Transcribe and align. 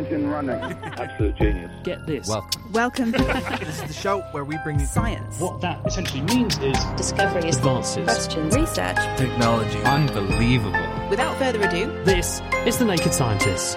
All 0.00 0.06
engine 0.06 0.30
running. 0.30 0.54
Absolute 0.82 1.36
genius. 1.36 1.70
Get 1.84 2.06
this. 2.06 2.26
Welcome. 2.26 2.72
Welcome. 2.72 3.10
this 3.60 3.82
is 3.82 3.82
the 3.82 3.92
show 3.92 4.20
where 4.32 4.44
we 4.44 4.56
bring 4.64 4.80
you 4.80 4.86
Science. 4.86 5.38
What 5.38 5.60
that 5.60 5.84
essentially 5.86 6.22
means 6.22 6.58
is 6.58 6.78
Discoveries. 6.96 7.58
advances. 7.58 8.04
Questions. 8.04 8.54
Research. 8.54 8.96
technology. 9.18 9.78
Unbelievable. 9.80 11.08
Without 11.10 11.36
further 11.36 11.60
ado, 11.60 11.92
This 12.04 12.40
is 12.64 12.78
The 12.78 12.86
Naked 12.86 13.12
Scientists. 13.12 13.76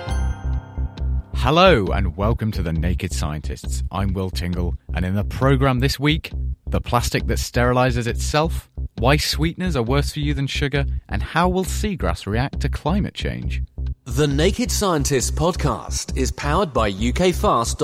Hello 1.35 1.87
and 1.87 2.15
welcome 2.15 2.51
to 2.53 2.63
the 2.63 2.71
Naked 2.71 3.11
Scientists. 3.11 3.83
I'm 3.91 4.13
Will 4.13 4.29
Tingle, 4.29 4.75
and 4.93 5.03
in 5.03 5.15
the 5.15 5.25
programme 5.25 5.79
this 5.79 5.99
week, 5.99 6.31
the 6.67 6.79
plastic 6.79 7.27
that 7.27 7.37
sterilises 7.37 8.07
itself, 8.07 8.69
why 8.97 9.17
sweeteners 9.17 9.75
are 9.75 9.83
worse 9.83 10.13
for 10.13 10.21
you 10.21 10.33
than 10.33 10.47
sugar, 10.47 10.85
and 11.09 11.21
how 11.21 11.49
will 11.49 11.65
seagrass 11.65 12.25
react 12.25 12.61
to 12.61 12.69
climate 12.69 13.13
change. 13.13 13.61
The 14.05 14.27
Naked 14.27 14.69
Scientists 14.69 15.31
podcast 15.31 16.17
is 16.17 16.29
powered 16.29 16.73
by 16.73 16.91
ukfast.co.uk. 16.91 17.79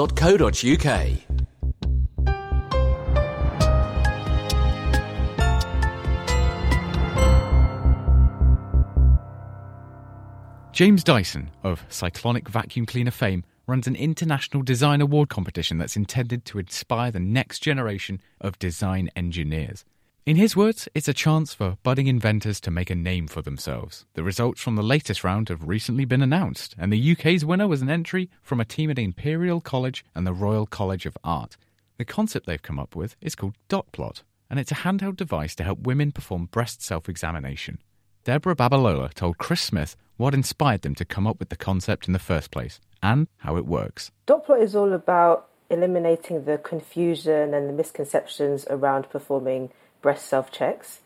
James 10.73 11.03
Dyson 11.06 11.52
of 11.64 11.86
Cyclonic 11.88 12.50
Vacuum 12.50 12.86
Cleaner 12.86 13.12
fame 13.12 13.45
runs 13.66 13.88
an 13.88 13.95
international 13.95 14.62
design 14.62 15.00
award 15.00 15.30
competition 15.30 15.78
that's 15.78 15.95
intended 15.95 16.44
to 16.45 16.59
inspire 16.59 17.12
the 17.12 17.22
next 17.22 17.59
generation 17.59 18.20
of 18.42 18.59
design 18.59 19.09
engineers. 19.16 19.86
In 20.30 20.35
his 20.35 20.55
words, 20.55 20.88
it's 20.94 21.08
a 21.08 21.11
chance 21.11 21.55
for 21.55 21.80
budding 21.81 22.05
inventors 22.05 22.61
to 22.61 22.69
make 22.69 22.91
a 22.91 22.95
name 22.95 23.27
for 23.27 23.41
themselves. 23.41 24.05
The 24.13 24.22
results 24.22 24.61
from 24.61 24.75
the 24.75 24.83
latest 24.83 25.23
round 25.23 25.49
have 25.49 25.67
recently 25.67 26.05
been 26.05 26.22
announced, 26.22 26.75
and 26.77 26.94
the 26.94 27.11
UK's 27.13 27.44
winner 27.44 27.67
was 27.67 27.81
an 27.81 27.89
entry 27.89 28.30
from 28.44 28.59
a 28.59 28.63
team 28.63 28.91
at 28.91 29.00
Imperial 29.00 29.59
College 29.59 30.05
and 30.13 30.27
the 30.27 30.31
Royal 30.31 30.67
College 30.67 31.07
of 31.07 31.17
Art. 31.23 31.57
The 31.97 32.05
concept 32.05 32.45
they've 32.45 32.61
come 32.61 32.77
up 32.77 32.95
with 32.95 33.16
is 33.22 33.33
called 33.33 33.55
Dotplot, 33.69 34.22
and 34.52 34.59
it's 34.59 34.72
a 34.72 34.75
handheld 34.85 35.16
device 35.16 35.55
to 35.55 35.63
help 35.63 35.80
women 35.80 36.11
perform 36.11 36.45
breast 36.45 36.83
self 36.83 37.09
examination. 37.09 37.80
Deborah 38.23 38.55
Babalola 38.55 39.11
told 39.16 39.39
Chris 39.39 39.63
Smith 39.63 39.95
what 40.17 40.35
inspired 40.35 40.83
them 40.83 40.94
to 40.94 41.05
come 41.05 41.25
up 41.25 41.39
with 41.39 41.50
the 41.50 41.55
concept 41.55 42.05
in 42.05 42.13
the 42.13 42.19
first 42.19 42.52
place 42.52 42.80
and 43.02 43.27
how 43.38 43.57
it 43.57 43.66
works. 43.66 44.11
Dotplot 44.27 44.61
is 44.61 44.75
all 44.75 44.94
about 44.94 45.47
eliminating 45.72 46.45
the 46.45 46.59
confusion 46.59 47.55
and 47.55 47.67
the 47.67 47.73
misconceptions 47.73 48.67
around 48.69 49.09
performing 49.09 49.72
breast 50.02 50.25
self 50.25 50.52
checks. 50.52 51.00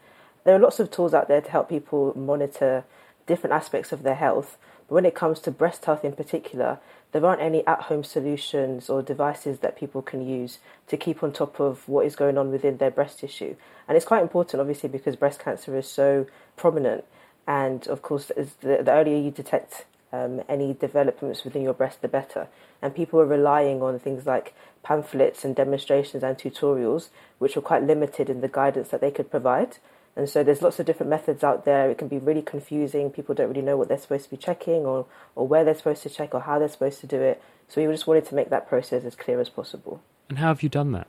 There 0.43 0.55
are 0.55 0.59
lots 0.59 0.79
of 0.79 0.91
tools 0.91 1.13
out 1.13 1.27
there 1.27 1.41
to 1.41 1.51
help 1.51 1.69
people 1.69 2.13
monitor 2.17 2.83
different 3.25 3.53
aspects 3.53 3.91
of 3.91 4.03
their 4.03 4.15
health, 4.15 4.57
but 4.87 4.95
when 4.95 5.05
it 5.05 5.15
comes 5.15 5.39
to 5.41 5.51
breast 5.51 5.85
health 5.85 6.03
in 6.03 6.13
particular, 6.13 6.79
there 7.13 7.25
aren't 7.25 7.41
any 7.41 7.65
at 7.65 7.83
home 7.83 8.03
solutions 8.03 8.89
or 8.89 9.01
devices 9.01 9.59
that 9.59 9.77
people 9.77 10.01
can 10.01 10.27
use 10.27 10.57
to 10.87 10.97
keep 10.97 11.23
on 11.23 11.31
top 11.31 11.59
of 11.59 11.87
what 11.87 12.05
is 12.05 12.15
going 12.15 12.37
on 12.37 12.51
within 12.51 12.77
their 12.77 12.91
breast 12.91 13.19
tissue. 13.19 13.55
And 13.87 13.95
it's 13.95 14.05
quite 14.05 14.23
important, 14.23 14.59
obviously, 14.59 14.89
because 14.89 15.15
breast 15.15 15.39
cancer 15.39 15.77
is 15.77 15.87
so 15.87 16.25
prominent. 16.57 17.05
And 17.47 17.87
of 17.87 18.01
course, 18.01 18.31
the, 18.35 18.49
the 18.61 18.91
earlier 18.91 19.17
you 19.17 19.31
detect 19.31 19.85
um, 20.13 20.41
any 20.47 20.73
developments 20.73 21.43
within 21.43 21.63
your 21.63 21.73
breast, 21.73 22.01
the 22.01 22.07
better. 22.07 22.47
And 22.81 22.95
people 22.95 23.19
were 23.19 23.25
relying 23.25 23.81
on 23.81 23.99
things 23.99 24.25
like 24.25 24.53
pamphlets 24.83 25.43
and 25.43 25.55
demonstrations 25.55 26.23
and 26.23 26.37
tutorials, 26.37 27.09
which 27.39 27.55
were 27.55 27.61
quite 27.61 27.83
limited 27.83 28.29
in 28.29 28.41
the 28.41 28.47
guidance 28.47 28.89
that 28.89 29.01
they 29.01 29.11
could 29.11 29.31
provide. 29.31 29.77
And 30.15 30.29
so 30.29 30.43
there's 30.43 30.61
lots 30.61 30.79
of 30.79 30.85
different 30.85 31.09
methods 31.09 31.43
out 31.43 31.65
there. 31.65 31.89
It 31.89 31.97
can 31.97 32.07
be 32.07 32.19
really 32.19 32.43
confusing. 32.43 33.09
People 33.09 33.33
don't 33.33 33.49
really 33.49 33.63
know 33.63 33.75
what 33.75 33.87
they're 33.87 33.97
supposed 33.97 34.25
to 34.25 34.29
be 34.29 34.37
checking 34.37 34.85
or, 34.85 35.07
or 35.35 35.47
where 35.47 35.63
they're 35.63 35.73
supposed 35.73 36.03
to 36.03 36.09
check 36.09 36.35
or 36.35 36.41
how 36.41 36.59
they're 36.59 36.69
supposed 36.69 36.99
to 37.01 37.07
do 37.07 37.19
it. 37.19 37.41
So 37.67 37.81
we 37.81 37.91
just 37.91 38.05
wanted 38.05 38.27
to 38.27 38.35
make 38.35 38.51
that 38.51 38.69
process 38.69 39.03
as 39.05 39.15
clear 39.15 39.41
as 39.41 39.49
possible. 39.49 40.03
And 40.29 40.37
how 40.37 40.49
have 40.49 40.61
you 40.61 40.69
done 40.69 40.91
that? 40.91 41.07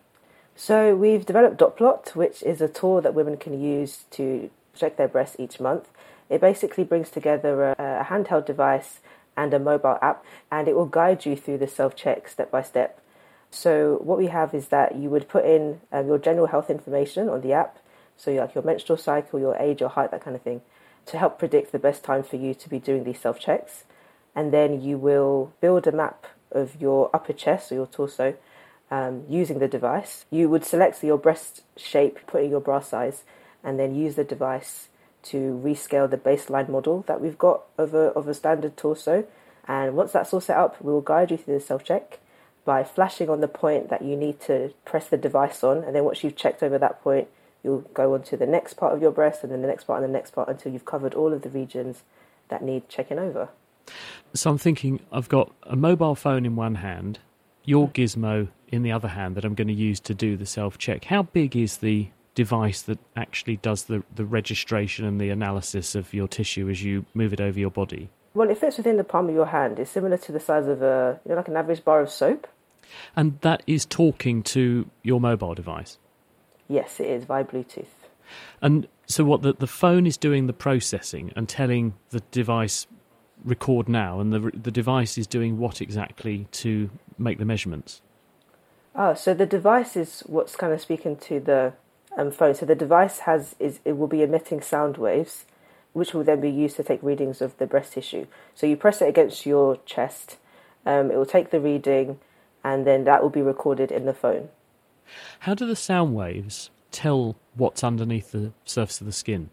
So 0.56 0.94
we've 0.94 1.26
developed 1.26 1.59
Dotplot, 1.59 2.15
which 2.15 2.42
is 2.42 2.62
a 2.62 2.69
tool 2.69 3.03
that 3.03 3.12
women 3.12 3.36
can 3.36 3.60
use 3.60 4.04
to 4.12 4.50
check 4.75 4.97
their 4.97 5.09
breasts 5.09 5.36
each 5.38 5.60
month. 5.60 5.88
It 6.28 6.40
basically 6.40 6.84
brings 6.84 7.10
together 7.10 7.62
a, 7.64 7.72
a 7.78 8.04
handheld 8.04 8.46
device 8.46 9.00
and 9.36 9.52
a 9.52 9.58
mobile 9.58 9.98
app, 10.00 10.24
and 10.50 10.68
it 10.68 10.76
will 10.76 10.86
guide 10.86 11.26
you 11.26 11.36
through 11.36 11.58
the 11.58 11.68
self 11.68 11.96
check 11.96 12.28
step 12.28 12.50
by 12.50 12.62
step. 12.62 13.00
So 13.50 14.00
what 14.02 14.18
we 14.18 14.26
have 14.28 14.54
is 14.54 14.68
that 14.68 14.96
you 14.96 15.10
would 15.10 15.28
put 15.28 15.44
in 15.44 15.80
um, 15.92 16.06
your 16.08 16.18
general 16.18 16.46
health 16.46 16.70
information 16.70 17.28
on 17.28 17.40
the 17.40 17.52
app, 17.52 17.78
so 18.16 18.32
like 18.32 18.54
your 18.54 18.64
menstrual 18.64 18.98
cycle, 18.98 19.38
your 19.38 19.56
age, 19.56 19.80
your 19.80 19.90
height, 19.90 20.10
that 20.10 20.24
kind 20.24 20.36
of 20.36 20.42
thing, 20.42 20.62
to 21.06 21.18
help 21.18 21.38
predict 21.38 21.72
the 21.72 21.78
best 21.78 22.02
time 22.02 22.22
for 22.22 22.36
you 22.36 22.54
to 22.54 22.68
be 22.68 22.78
doing 22.78 23.04
these 23.04 23.20
self 23.20 23.38
checks. 23.38 23.84
And 24.34 24.52
then 24.52 24.80
you 24.80 24.98
will 24.98 25.52
build 25.60 25.86
a 25.86 25.92
map 25.92 26.26
of 26.50 26.80
your 26.80 27.10
upper 27.14 27.32
chest 27.32 27.70
or 27.70 27.76
your 27.76 27.86
torso 27.86 28.34
um, 28.91 29.24
using 29.28 29.58
the 29.58 29.68
device. 29.68 30.24
You 30.30 30.48
would 30.48 30.64
select 30.64 31.02
your 31.02 31.18
breast 31.18 31.62
shape, 31.76 32.26
put 32.26 32.42
in 32.42 32.50
your 32.50 32.60
bra 32.60 32.80
size, 32.80 33.24
and 33.62 33.78
then 33.78 33.94
use 33.94 34.16
the 34.16 34.24
device 34.24 34.88
to 35.24 35.60
rescale 35.64 36.10
the 36.10 36.16
baseline 36.16 36.68
model 36.68 37.04
that 37.06 37.20
we've 37.20 37.38
got 37.38 37.64
of 37.78 37.94
a, 37.94 38.12
of 38.12 38.28
a 38.28 38.34
standard 38.34 38.76
torso. 38.76 39.26
And 39.66 39.96
once 39.96 40.12
that's 40.12 40.32
all 40.32 40.40
set 40.40 40.56
up, 40.56 40.82
we 40.82 40.92
will 40.92 41.00
guide 41.00 41.30
you 41.30 41.36
through 41.36 41.54
the 41.54 41.60
self 41.60 41.84
check 41.84 42.20
by 42.64 42.82
flashing 42.82 43.28
on 43.28 43.40
the 43.40 43.48
point 43.48 43.90
that 43.90 44.02
you 44.02 44.16
need 44.16 44.40
to 44.40 44.72
press 44.84 45.08
the 45.08 45.16
device 45.16 45.62
on. 45.62 45.84
And 45.84 45.94
then 45.94 46.04
once 46.04 46.24
you've 46.24 46.36
checked 46.36 46.62
over 46.62 46.78
that 46.78 47.02
point, 47.02 47.28
you'll 47.62 47.80
go 47.94 48.14
on 48.14 48.22
to 48.24 48.36
the 48.36 48.46
next 48.46 48.74
part 48.74 48.94
of 48.94 49.02
your 49.02 49.10
breast 49.10 49.42
and 49.42 49.52
then 49.52 49.62
the 49.62 49.68
next 49.68 49.84
part 49.84 50.02
and 50.02 50.08
the 50.08 50.16
next 50.16 50.32
part 50.32 50.48
until 50.48 50.72
you've 50.72 50.84
covered 50.84 51.14
all 51.14 51.32
of 51.32 51.42
the 51.42 51.48
regions 51.48 52.02
that 52.48 52.62
need 52.62 52.88
checking 52.88 53.18
over. 53.18 53.48
So 54.34 54.50
I'm 54.50 54.58
thinking 54.58 55.00
I've 55.12 55.28
got 55.28 55.52
a 55.64 55.76
mobile 55.76 56.14
phone 56.14 56.46
in 56.46 56.56
one 56.56 56.76
hand, 56.76 57.18
your 57.64 57.88
gizmo 57.88 58.48
in 58.68 58.82
the 58.82 58.92
other 58.92 59.08
hand 59.08 59.34
that 59.36 59.44
I'm 59.44 59.54
going 59.54 59.68
to 59.68 59.74
use 59.74 60.00
to 60.00 60.14
do 60.14 60.36
the 60.36 60.46
self 60.46 60.78
check. 60.78 61.04
How 61.04 61.22
big 61.22 61.56
is 61.56 61.78
the 61.78 62.08
device 62.34 62.83
that 62.83 62.99
actually 63.17 63.56
does 63.56 63.84
the, 63.84 64.03
the 64.15 64.25
registration 64.25 65.05
and 65.05 65.21
the 65.21 65.31
analysis 65.31 65.95
of 65.95 66.12
your 66.12 66.28
tissue 66.28 66.69
as 66.69 66.83
you 66.83 67.06
move 67.15 67.33
it 67.33 67.41
over 67.41 67.59
your 67.59 67.71
body? 67.71 68.11
Well, 68.34 68.50
it 68.50 68.59
fits 68.59 68.77
within 68.77 68.97
the 68.97 69.05
palm 69.05 69.28
of 69.28 69.34
your 69.34 69.47
hand. 69.47 69.78
It's 69.78 69.91
similar 69.91 70.17
to 70.19 70.33
the 70.33 70.41
size 70.41 70.67
of 70.67 70.83
a, 70.83 71.21
you 71.25 71.31
know, 71.31 71.37
like 71.37 71.49
an 71.49 71.56
average 71.56 71.84
bar 71.84 72.00
of 72.00 72.11
soap. 72.11 72.49
And 73.17 73.41
that 73.41 73.62
is 73.67 73.87
talking 73.87 74.43
to 74.45 74.91
your 75.03 75.21
mobile 75.21 75.55
device. 75.55 75.99
Yes, 76.69 76.99
it 77.00 77.06
is 77.06 77.25
via 77.25 77.45
Bluetooth. 77.45 77.87
And 78.61 78.89
so, 79.06 79.25
what 79.25 79.43
the, 79.43 79.53
the 79.53 79.66
phone 79.66 80.06
is 80.06 80.16
doing 80.16 80.47
the 80.47 80.53
processing 80.53 81.33
and 81.37 81.49
telling 81.49 81.95
the 82.11 82.21
device 82.31 82.87
record 83.45 83.89
now, 83.89 84.19
and 84.19 84.33
the 84.33 84.51
the 84.55 84.71
device 84.71 85.19
is 85.19 85.27
doing 85.27 85.59
what 85.59 85.83
exactly 85.83 86.47
to 86.53 86.91
make 87.19 87.39
the 87.39 87.45
measurements? 87.45 88.01
Oh, 88.95 89.15
so 89.15 89.34
the 89.34 89.47
device 89.47 89.97
is 89.97 90.22
what's 90.27 90.56
kind 90.56 90.72
of 90.72 90.81
speaking 90.81 91.16
to 91.16 91.41
the 91.41 91.72
um, 92.16 92.30
phone. 92.30 92.54
So 92.54 92.66
the 92.66 92.75
device 92.75 93.20
has 93.20 93.54
is 93.58 93.80
it 93.84 93.97
will 93.97 94.06
be 94.06 94.22
emitting 94.22 94.60
sound 94.60 94.97
waves, 94.97 95.44
which 95.92 96.14
will 96.14 96.25
then 96.25 96.41
be 96.41 96.50
used 96.50 96.76
to 96.76 96.82
take 96.82 97.02
readings 97.02 97.41
of 97.41 97.56
the 97.59 97.66
breast 97.66 97.94
tissue. 97.94 98.27
So 98.54 98.66
you 98.66 98.77
press 98.77 99.00
it 99.00 99.09
against 99.09 99.47
your 99.47 99.78
chest, 99.86 100.36
um, 100.86 101.10
it 101.10 101.16
will 101.16 101.27
take 101.27 101.50
the 101.50 101.60
reading, 101.60 102.18
and 102.62 102.86
then 102.86 103.04
that 103.04 103.22
will 103.22 103.30
be 103.30 103.42
recorded 103.42 103.91
in 103.91 104.06
the 104.06 104.15
phone. 104.15 104.48
How 105.41 105.54
do 105.54 105.66
the 105.66 105.77
sound 105.77 106.15
waves 106.15 106.71
tell 106.91 107.36
what's 107.54 107.84
underneath 107.84 108.33
the 108.33 108.53
surface 108.65 109.00
of 109.00 109.06
the 109.06 109.12
skin? 109.12 109.50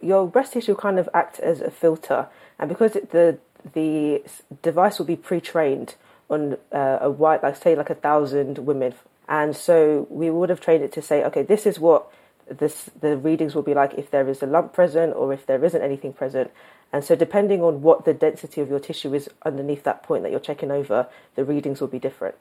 Your 0.00 0.26
breast 0.26 0.52
tissue 0.52 0.74
kind 0.74 0.98
of 0.98 1.08
act 1.14 1.38
as 1.40 1.60
a 1.60 1.70
filter, 1.70 2.28
and 2.58 2.68
because 2.68 2.96
it, 2.96 3.10
the 3.10 3.38
the 3.74 4.22
device 4.62 4.98
will 4.98 5.06
be 5.06 5.14
pre-trained 5.14 5.94
on 6.28 6.56
uh, 6.72 6.98
a 7.00 7.10
wide, 7.10 7.42
like 7.42 7.56
say, 7.56 7.76
like 7.76 7.90
a 7.90 7.94
thousand 7.94 8.58
women, 8.58 8.94
and 9.32 9.56
so 9.56 10.06
we 10.10 10.28
would 10.28 10.50
have 10.50 10.60
trained 10.60 10.84
it 10.84 10.92
to 10.92 11.00
say, 11.00 11.24
okay, 11.24 11.42
this 11.42 11.64
is 11.64 11.80
what 11.80 12.06
this 12.50 12.90
the 13.00 13.16
readings 13.16 13.54
will 13.54 13.62
be 13.62 13.72
like 13.72 13.94
if 13.94 14.10
there 14.10 14.28
is 14.28 14.42
a 14.42 14.46
lump 14.46 14.74
present 14.74 15.14
or 15.16 15.32
if 15.32 15.46
there 15.46 15.64
isn't 15.64 15.80
anything 15.80 16.12
present. 16.12 16.50
And 16.92 17.02
so, 17.02 17.16
depending 17.16 17.62
on 17.62 17.80
what 17.80 18.04
the 18.04 18.12
density 18.12 18.60
of 18.60 18.68
your 18.68 18.78
tissue 18.78 19.14
is 19.14 19.30
underneath 19.42 19.84
that 19.84 20.02
point 20.02 20.22
that 20.24 20.30
you're 20.30 20.38
checking 20.38 20.70
over, 20.70 21.08
the 21.34 21.46
readings 21.46 21.80
will 21.80 21.88
be 21.88 21.98
different. 21.98 22.34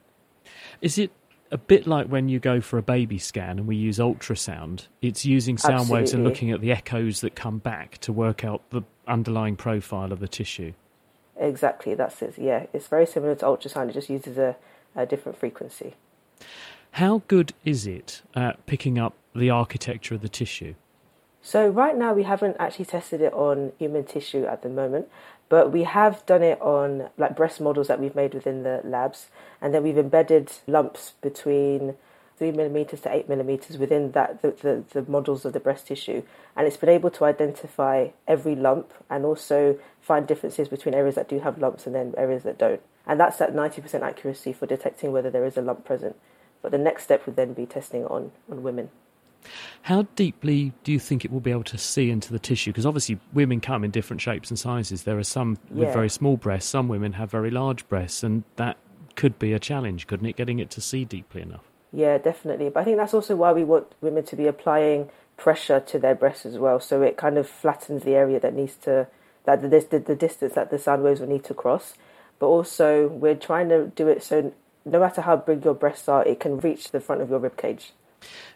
Is 0.82 0.98
it 0.98 1.12
a 1.50 1.58
bit 1.58 1.88
like 1.88 2.08
when 2.08 2.28
you 2.28 2.40
go 2.40 2.60
for 2.60 2.78
a 2.78 2.82
baby 2.82 3.18
scan 3.18 3.60
and 3.60 3.68
we 3.68 3.78
use 3.78 3.98
ultrasound, 3.98 4.88
it's 5.02 5.24
using 5.24 5.58
sound 5.58 5.88
waves 5.88 6.14
and 6.14 6.26
looking 6.26 6.52
at 6.52 6.60
the 6.60 6.74
echoes 6.74 7.22
that 7.22 7.36
come 7.38 7.60
back 7.60 8.00
to 8.00 8.12
work 8.12 8.44
out 8.44 8.70
the 8.72 8.82
underlying 9.08 9.56
profile 9.56 10.12
of 10.12 10.20
the 10.20 10.28
tissue. 10.28 10.74
Exactly, 11.38 11.96
that's 11.96 12.22
it. 12.22 12.34
Yeah, 12.38 12.66
it's 12.74 12.88
very 12.88 13.06
similar 13.06 13.36
to 13.36 13.46
ultrasound. 13.46 13.90
It 13.90 13.94
just 13.94 14.10
uses 14.10 14.38
a, 14.38 14.58
a 14.94 15.06
different 15.06 15.38
frequency. 15.38 15.96
How 16.96 17.24
good 17.28 17.54
is 17.64 17.88
it 17.88 18.22
at 18.36 18.66
picking 18.66 19.00
up 19.00 19.16
the 19.34 19.50
architecture 19.50 20.14
of 20.14 20.22
the 20.22 20.30
tissue? 20.30 20.76
So 21.42 21.70
right 21.70 21.96
now 21.96 22.14
we 22.14 22.24
haven't 22.24 22.58
actually 22.60 22.86
tested 22.86 23.22
it 23.22 23.34
on 23.34 23.72
human 23.80 24.04
tissue 24.04 24.46
at 24.46 24.62
the 24.62 24.70
moment, 24.70 25.08
but 25.48 25.72
we 25.72 25.84
have 25.84 26.24
done 26.26 26.44
it 26.44 26.62
on 26.62 27.10
like 27.18 27.36
breast 27.36 27.62
models 27.62 27.88
that 27.88 28.00
we've 28.00 28.14
made 28.14 28.34
within 28.34 28.64
the 28.64 28.82
labs, 28.84 29.30
and 29.62 29.74
then 29.74 29.84
we've 29.84 29.98
embedded 29.98 30.52
lumps 30.68 31.14
between 31.22 31.96
three 32.38 32.52
millimeters 32.52 33.02
to 33.02 33.14
eight 33.14 33.30
millimeters 33.30 33.78
within 33.78 34.12
that 34.12 34.42
the, 34.42 34.52
the, 34.62 34.84
the 34.92 35.10
models 35.10 35.46
of 35.46 35.54
the 35.54 35.60
breast 35.60 35.88
tissue, 35.88 36.22
and 36.56 36.68
it's 36.68 36.78
been 36.78 36.90
able 36.90 37.10
to 37.10 37.24
identify 37.24 38.10
every 38.28 38.56
lump 38.56 38.94
and 39.10 39.24
also 39.26 39.80
find 40.02 40.28
differences 40.28 40.68
between 40.68 40.94
areas 40.94 41.16
that 41.16 41.30
do 41.30 41.40
have 41.40 41.58
lumps 41.58 41.86
and 41.86 41.96
then 41.96 42.14
areas 42.18 42.44
that 42.44 42.60
don't, 42.60 42.82
and 43.08 43.20
that's 43.20 43.40
at 43.40 43.56
ninety 43.56 43.82
percent 43.82 44.04
accuracy 44.04 44.52
for 44.52 44.66
detecting 44.68 45.12
whether 45.12 45.32
there 45.32 45.46
is 45.46 45.56
a 45.56 45.62
lump 45.62 45.86
present. 45.86 46.16
But 46.62 46.72
the 46.72 46.78
next 46.78 47.04
step 47.04 47.26
would 47.26 47.36
then 47.36 47.54
be 47.54 47.66
testing 47.66 48.06
on 48.06 48.32
on 48.50 48.64
women. 48.64 48.90
How 49.84 50.04
deeply 50.16 50.74
do 50.84 50.92
you 50.92 51.00
think 51.00 51.26
it 51.26 51.32
will 51.32 51.40
be 51.40 51.52
able 51.52 51.64
to 51.64 51.78
see 51.78 52.12
into 52.12 52.32
the 52.32 52.38
tissue? 52.40 52.72
Because 52.72 52.86
obviously, 52.86 53.20
women 53.34 53.60
come 53.60 53.84
in 53.84 53.90
different 53.92 54.22
shapes 54.22 54.50
and 54.52 54.60
sizes. 54.60 55.04
There 55.04 55.18
are 55.18 55.24
some 55.24 55.58
with 55.72 55.88
Yeah. 55.88 55.94
very 55.94 56.10
small 56.10 56.38
breasts, 56.38 56.70
some 56.70 56.88
women 56.88 57.14
have 57.14 57.32
very 57.32 57.50
large 57.50 57.88
breasts, 57.90 58.24
and 58.24 58.44
that 58.58 58.78
could 59.16 59.40
be 59.40 59.54
a 59.54 59.60
challenge, 59.60 60.06
couldn't 60.08 60.28
it? 60.28 60.36
Getting 60.36 60.60
it 60.60 60.70
to 60.72 60.82
see 60.82 61.06
deeply 61.06 61.42
enough. 61.42 61.64
Yeah, 61.92 62.18
definitely. 62.20 62.70
But 62.70 62.82
I 62.82 62.84
think 62.84 62.98
that's 62.98 63.14
also 63.14 63.36
why 63.36 63.52
we 63.52 63.64
want 63.64 63.88
women 64.00 64.24
to 64.26 64.36
be 64.36 64.48
applying 64.48 65.10
pressure 65.38 65.80
to 65.80 66.00
their 66.00 66.16
breasts 66.16 66.46
as 66.46 66.58
well. 66.58 66.80
So 66.80 67.02
it 67.02 67.18
kind 67.18 67.38
of 67.38 67.50
flattens 67.50 68.04
the 68.04 68.16
area 68.16 68.40
that 68.40 68.54
needs 68.54 68.76
to, 68.84 69.08
that 69.46 69.62
the, 69.62 69.68
the, 69.68 70.00
the 70.00 70.16
distance 70.16 70.54
that 70.54 70.70
the 70.70 70.78
sound 70.78 71.04
waves 71.04 71.20
will 71.20 71.28
need 71.28 71.44
to 71.46 71.54
cross. 71.54 71.96
But 72.40 72.48
also, 72.48 73.08
we're 73.08 73.36
trying 73.36 73.70
to 73.70 73.88
do 73.88 74.08
it 74.08 74.24
so 74.24 74.54
no 74.86 75.00
matter 75.00 75.22
how 75.22 75.36
big 75.36 75.64
your 75.64 75.74
breasts 75.74 76.08
are, 76.08 76.26
it 76.26 76.40
can 76.40 76.60
reach 76.60 76.92
the 76.92 77.00
front 77.00 77.22
of 77.22 77.30
your 77.30 77.40
rib 77.40 77.58
cage. 77.58 77.92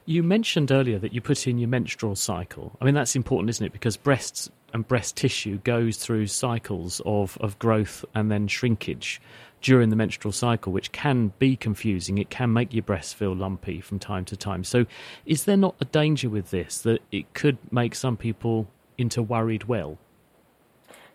You 0.05 0.21
mentioned 0.21 0.71
earlier 0.71 0.99
that 0.99 1.13
you 1.13 1.21
put 1.21 1.47
in 1.47 1.57
your 1.57 1.69
menstrual 1.69 2.15
cycle. 2.15 2.77
I 2.79 2.85
mean, 2.85 2.93
that's 2.93 3.15
important, 3.15 3.49
isn't 3.49 3.65
it? 3.65 3.73
Because 3.73 3.97
breasts 3.97 4.49
and 4.73 4.87
breast 4.87 5.15
tissue 5.15 5.57
goes 5.59 5.97
through 5.97 6.27
cycles 6.27 7.01
of, 7.05 7.37
of 7.41 7.57
growth 7.57 8.05
and 8.13 8.29
then 8.29 8.47
shrinkage 8.47 9.19
during 9.61 9.89
the 9.89 9.95
menstrual 9.95 10.31
cycle, 10.31 10.71
which 10.71 10.91
can 10.91 11.33
be 11.39 11.55
confusing. 11.55 12.19
It 12.19 12.29
can 12.29 12.53
make 12.53 12.73
your 12.73 12.83
breasts 12.83 13.13
feel 13.13 13.35
lumpy 13.35 13.81
from 13.81 13.97
time 13.97 14.25
to 14.25 14.37
time. 14.37 14.63
So, 14.63 14.85
is 15.25 15.45
there 15.45 15.57
not 15.57 15.75
a 15.81 15.85
danger 15.85 16.29
with 16.29 16.51
this 16.51 16.79
that 16.81 17.01
it 17.11 17.33
could 17.33 17.57
make 17.71 17.95
some 17.95 18.15
people 18.15 18.67
into 18.97 19.23
worried 19.23 19.63
well? 19.63 19.97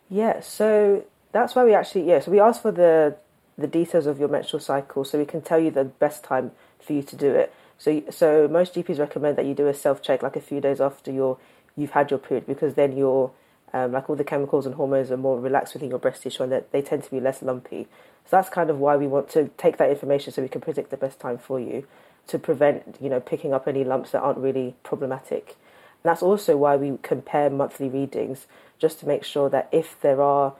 Yeah, 0.09 0.41
so 0.41 1.05
that's 1.31 1.55
why 1.55 1.63
we 1.63 1.73
actually 1.73 2.09
yeah, 2.09 2.19
so 2.19 2.31
we 2.31 2.41
asked 2.41 2.61
for 2.61 2.73
the 2.73 3.15
the 3.57 3.67
details 3.67 4.05
of 4.05 4.19
your 4.19 4.29
menstrual 4.29 4.59
cycle 4.59 5.03
so 5.03 5.17
we 5.17 5.25
can 5.25 5.41
tell 5.41 5.59
you 5.59 5.71
the 5.71 5.85
best 5.85 6.23
time 6.23 6.51
for 6.79 6.93
you 6.93 7.03
to 7.03 7.15
do 7.15 7.31
it. 7.31 7.53
So 7.77 8.03
so 8.09 8.47
most 8.47 8.75
GPs 8.75 8.99
recommend 8.99 9.37
that 9.37 9.45
you 9.45 9.53
do 9.53 9.67
a 9.67 9.73
self 9.73 10.01
check 10.01 10.21
like 10.21 10.35
a 10.35 10.41
few 10.41 10.61
days 10.61 10.79
after 10.79 11.11
your 11.11 11.37
you've 11.75 11.91
had 11.91 12.11
your 12.11 12.19
period 12.19 12.45
because 12.45 12.75
then 12.75 12.95
your 12.95 13.31
um, 13.73 13.91
like 13.91 14.09
all 14.09 14.15
the 14.15 14.23
chemicals 14.23 14.65
and 14.65 14.75
hormones 14.75 15.11
are 15.11 15.17
more 15.17 15.39
relaxed 15.39 15.73
within 15.73 15.89
your 15.89 15.99
breast 15.99 16.23
tissue 16.23 16.43
and 16.43 16.51
that 16.51 16.71
they 16.71 16.81
tend 16.81 17.03
to 17.03 17.11
be 17.11 17.19
less 17.19 17.41
lumpy. 17.41 17.87
So 18.25 18.37
that's 18.37 18.49
kind 18.49 18.69
of 18.69 18.79
why 18.79 18.97
we 18.97 19.07
want 19.07 19.29
to 19.29 19.49
take 19.57 19.77
that 19.77 19.89
information 19.89 20.33
so 20.33 20.41
we 20.41 20.49
can 20.49 20.61
predict 20.61 20.91
the 20.91 20.97
best 20.97 21.19
time 21.19 21.37
for 21.37 21.59
you 21.59 21.87
to 22.27 22.37
prevent 22.37 22.97
you 23.01 23.09
know 23.09 23.19
picking 23.19 23.53
up 23.53 23.67
any 23.67 23.83
lumps 23.83 24.11
that 24.11 24.21
aren't 24.21 24.37
really 24.37 24.75
problematic. 24.83 25.55
And 26.03 26.09
that's 26.09 26.21
also 26.21 26.57
why 26.57 26.75
we 26.75 26.97
compare 27.01 27.49
monthly 27.49 27.89
readings 27.89 28.47
just 28.79 28.99
to 28.99 29.07
make 29.07 29.23
sure 29.23 29.49
that 29.49 29.69
if 29.71 29.99
there 30.01 30.21
are 30.21 30.53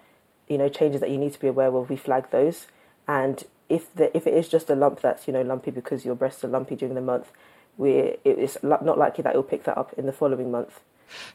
you 0.47 0.57
know 0.57 0.69
changes 0.69 1.01
that 1.01 1.09
you 1.09 1.17
need 1.17 1.33
to 1.33 1.39
be 1.39 1.47
aware 1.47 1.73
of, 1.73 1.89
we 1.89 1.95
flag 1.95 2.29
those. 2.31 2.67
And 3.11 3.43
if 3.67 3.93
the 3.93 4.15
if 4.15 4.25
it 4.25 4.33
is 4.33 4.47
just 4.47 4.69
a 4.69 4.75
lump 4.75 5.01
that's 5.01 5.27
you 5.27 5.33
know 5.33 5.41
lumpy 5.41 5.69
because 5.69 6.05
your 6.05 6.15
breasts 6.15 6.45
are 6.45 6.47
lumpy 6.47 6.77
during 6.77 6.95
the 6.95 7.01
month, 7.01 7.29
we 7.77 7.91
it 8.23 8.39
is 8.39 8.57
not 8.63 8.97
likely 8.97 9.21
that 9.23 9.31
it'll 9.31 9.43
pick 9.43 9.65
that 9.65 9.77
up 9.77 9.91
in 9.97 10.05
the 10.05 10.13
following 10.13 10.49
month. 10.49 10.79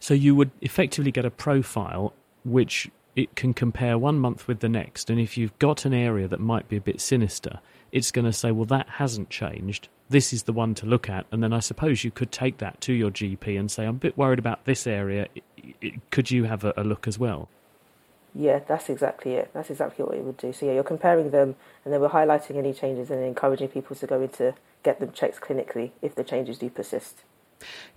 So, 0.00 0.14
you 0.14 0.34
would 0.34 0.52
effectively 0.62 1.12
get 1.12 1.26
a 1.26 1.31
profile 1.31 2.14
which 2.46 2.90
it 3.14 3.37
can 3.37 3.52
compare 3.52 3.99
one 3.99 4.19
month 4.19 4.49
with 4.49 4.61
the 4.61 4.70
next. 4.70 5.11
And 5.11 5.20
if 5.20 5.37
you've 5.37 5.58
got 5.58 5.84
an 5.84 5.93
area 5.93 6.26
that 6.28 6.40
might 6.40 6.67
be 6.67 6.76
a 6.76 6.81
bit 6.81 6.99
sinister, 6.99 7.61
it's 7.93 8.11
going 8.11 8.25
to 8.25 8.32
say, 8.32 8.52
well, 8.52 8.64
that 8.67 8.88
hasn't 8.88 9.28
changed. 9.28 9.88
This 10.08 10.32
is 10.32 10.44
the 10.44 10.55
one 10.55 10.75
to 10.76 10.87
look 10.87 11.11
at. 11.11 11.26
And 11.31 11.43
then 11.43 11.52
I 11.52 11.61
suppose 11.61 12.05
you 12.05 12.11
could 12.11 12.32
take 12.32 12.56
that 12.58 12.81
to 12.82 12.94
your 12.94 13.11
GP 13.11 13.58
and 13.58 13.70
say, 13.70 13.84
I'm 13.84 13.96
a 13.96 13.99
bit 13.99 14.17
worried 14.17 14.38
about 14.38 14.64
this 14.64 14.87
area. 14.87 15.28
Could 16.11 16.31
you 16.31 16.44
have 16.44 16.64
a 16.64 16.84
look 16.84 17.06
as 17.06 17.19
well? 17.19 17.50
Yeah, 18.38 18.61
that's 18.67 18.91
exactly 18.91 19.35
it. 19.35 19.50
That's 19.55 19.71
exactly 19.71 20.05
what 20.05 20.15
it 20.15 20.23
would 20.23 20.37
do. 20.37 20.53
So 20.53 20.67
yeah, 20.67 20.73
you're 20.73 20.85
comparing 20.85 21.31
them, 21.31 21.56
and 21.85 21.94
then 21.94 22.00
we're 22.03 22.11
highlighting 22.11 22.56
any 22.56 22.75
changes 22.75 23.11
and 23.11 23.25
encouraging 23.25 23.69
people 23.69 23.97
to 23.97 24.06
go 24.06 24.21
in 24.21 24.29
to 24.31 24.55
get 24.83 25.00
them 25.00 25.11
checked 25.12 25.41
clinically 25.41 25.93
if 26.03 26.15
the 26.15 26.23
changes 26.23 26.59
do 26.59 26.69
persist. 26.69 27.23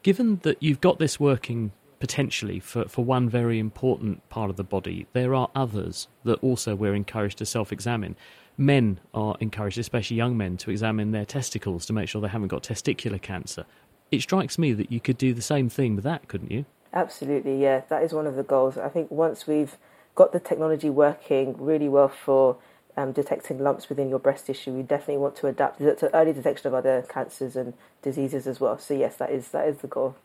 Given 0.02 0.38
that 0.44 0.64
you've 0.64 0.80
got 0.80 0.98
this 0.98 1.20
working 1.20 1.74
potentially 2.00 2.62
for, 2.62 2.88
for 2.88 3.04
one 3.04 3.30
very 3.30 3.60
important 3.60 4.28
part 4.30 4.50
of 4.50 4.56
the 4.56 4.64
body, 4.64 5.08
there 5.12 5.36
are 5.36 5.50
others 5.54 6.08
that 6.24 6.42
also 6.42 6.74
we're 6.74 6.96
encouraged 6.96 7.40
to 7.40 7.46
self 7.46 7.74
examine. 7.74 8.16
Men 8.58 9.02
are 9.14 9.36
encouraged, 9.42 9.78
especially 9.78 10.16
young 10.16 10.38
men, 10.38 10.56
to 10.58 10.72
examine 10.72 11.12
their 11.12 11.26
testicles 11.26 11.86
to 11.88 11.94
make 11.94 12.08
sure 12.08 12.22
they 12.22 12.30
haven't 12.30 12.48
got 12.48 12.64
testicular 12.64 13.22
cancer. 13.22 13.66
It 14.10 14.22
strikes 14.22 14.58
me 14.58 14.72
that 14.72 14.90
you 14.90 15.02
could 15.02 15.18
do 15.18 15.34
the 15.34 15.42
same 15.42 15.68
thing 15.68 15.96
with 15.96 16.06
that, 16.06 16.30
couldn't 16.30 16.52
you? 16.52 16.66
Absolutely, 16.94 17.62
yeah. 17.62 17.82
That 17.90 18.04
is 18.04 18.14
one 18.14 18.26
of 18.26 18.36
the 18.36 18.44
goals. 18.44 18.78
I 18.78 18.88
think 18.88 19.12
once 19.12 19.46
we've 19.46 19.78
got 20.20 20.34
the 20.34 20.40
technology 20.40 20.90
working 20.90 21.56
really 21.58 21.88
well 21.88 22.10
for 22.10 22.58
um, 22.98 23.14
detecting 23.14 23.58
lumps 23.58 23.88
within 23.88 24.10
your 24.10 24.20
breast 24.20 24.48
tissue, 24.48 24.72
we 24.72 24.84
definitely 24.84 25.16
want 25.16 25.38
to 25.38 25.48
adapt 25.48 25.80
to 25.80 26.14
early 26.14 26.34
detection 26.34 26.68
of 26.68 26.74
other 26.74 27.06
cancers 27.08 27.56
and 27.56 27.74
diseases 28.02 28.46
as 28.46 28.60
well. 28.60 28.78
So 28.78 28.94
yes, 28.94 29.16
that 29.16 29.32
is 29.32 29.48
that 29.50 29.66
is 29.66 29.78
the 29.78 29.88
goal. 29.88 30.18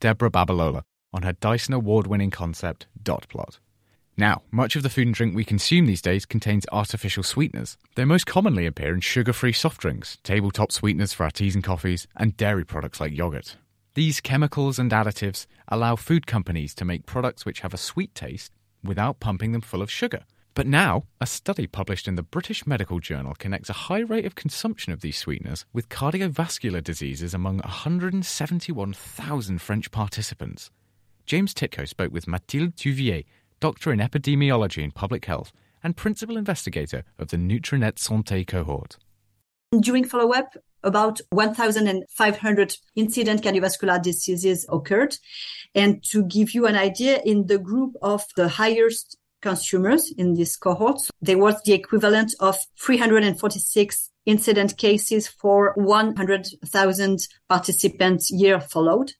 Deborah 0.00 0.28
Babalola 0.28 0.82
on 1.12 1.22
her 1.22 1.34
Dyson 1.34 1.72
award 1.72 2.08
winning 2.08 2.32
concept, 2.32 2.88
Dot 3.00 3.28
Plot. 3.28 3.60
Now, 4.16 4.42
much 4.50 4.74
of 4.74 4.82
the 4.82 4.90
food 4.90 5.06
and 5.06 5.14
drink 5.14 5.36
we 5.36 5.44
consume 5.44 5.86
these 5.86 6.02
days 6.02 6.26
contains 6.26 6.66
artificial 6.72 7.22
sweeteners. 7.22 7.78
They 7.94 8.04
most 8.04 8.26
commonly 8.26 8.66
appear 8.66 8.92
in 8.92 9.00
sugar 9.00 9.32
free 9.32 9.52
soft 9.52 9.80
drinks, 9.80 10.18
tabletop 10.24 10.72
sweeteners 10.72 11.12
for 11.12 11.22
our 11.22 11.30
teas 11.30 11.54
and 11.54 11.62
coffees, 11.62 12.08
and 12.16 12.36
dairy 12.36 12.64
products 12.64 13.00
like 13.00 13.16
yogurt. 13.16 13.56
These 13.94 14.20
chemicals 14.20 14.80
and 14.80 14.90
additives 14.90 15.46
allow 15.68 15.94
food 15.94 16.26
companies 16.26 16.74
to 16.74 16.84
make 16.84 17.06
products 17.06 17.46
which 17.46 17.60
have 17.60 17.72
a 17.72 17.78
sweet 17.78 18.12
taste 18.16 18.50
without 18.82 19.20
pumping 19.20 19.52
them 19.52 19.60
full 19.60 19.82
of 19.82 19.90
sugar. 19.90 20.24
But 20.54 20.66
now, 20.66 21.04
a 21.20 21.26
study 21.26 21.68
published 21.68 22.08
in 22.08 22.16
the 22.16 22.22
British 22.22 22.66
Medical 22.66 22.98
Journal 22.98 23.34
connects 23.38 23.70
a 23.70 23.86
high 23.86 24.00
rate 24.00 24.24
of 24.24 24.34
consumption 24.34 24.92
of 24.92 25.02
these 25.02 25.16
sweeteners 25.16 25.64
with 25.72 25.88
cardiovascular 25.88 26.82
diseases 26.82 27.32
among 27.32 27.58
171,000 27.58 29.60
French 29.60 29.90
participants. 29.92 30.70
James 31.26 31.54
Tytko 31.54 31.86
spoke 31.86 32.12
with 32.12 32.26
Mathilde 32.26 32.74
Touvier, 32.74 33.24
doctor 33.60 33.92
in 33.92 34.00
epidemiology 34.00 34.82
and 34.82 34.94
public 34.94 35.26
health 35.26 35.52
and 35.82 35.96
principal 35.96 36.36
investigator 36.36 37.04
of 37.18 37.28
the 37.28 37.36
Nutrinet 37.36 37.94
Santé 37.94 38.46
cohort. 38.46 38.96
During 39.78 40.04
follow 40.04 40.32
up, 40.32 40.56
about 40.82 41.20
1,500 41.30 42.76
incident 42.96 43.42
cardiovascular 43.42 44.02
diseases 44.02 44.66
occurred. 44.70 45.16
And 45.74 46.02
to 46.04 46.24
give 46.24 46.54
you 46.54 46.66
an 46.66 46.76
idea, 46.76 47.20
in 47.24 47.46
the 47.46 47.58
group 47.58 47.94
of 48.02 48.24
the 48.36 48.48
highest 48.48 49.16
consumers 49.40 50.12
in 50.16 50.34
this 50.34 50.56
cohort, 50.56 51.00
there 51.20 51.38
was 51.38 51.60
the 51.62 51.72
equivalent 51.72 52.34
of 52.40 52.56
346 52.80 54.10
incident 54.28 54.76
cases 54.76 55.26
for 55.26 55.72
100,000 55.76 57.28
participants 57.48 58.30
year 58.30 58.60
followed, 58.60 59.12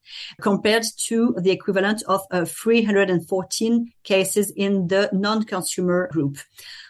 compared 0.43 0.85
to 1.07 1.35
the 1.41 1.51
equivalent 1.51 2.03
of 2.07 2.21
uh, 2.31 2.45
314 2.45 3.93
cases 4.05 4.53
in 4.55 4.87
the 4.89 5.09
non-consumer 5.13 6.11
group. 6.13 6.37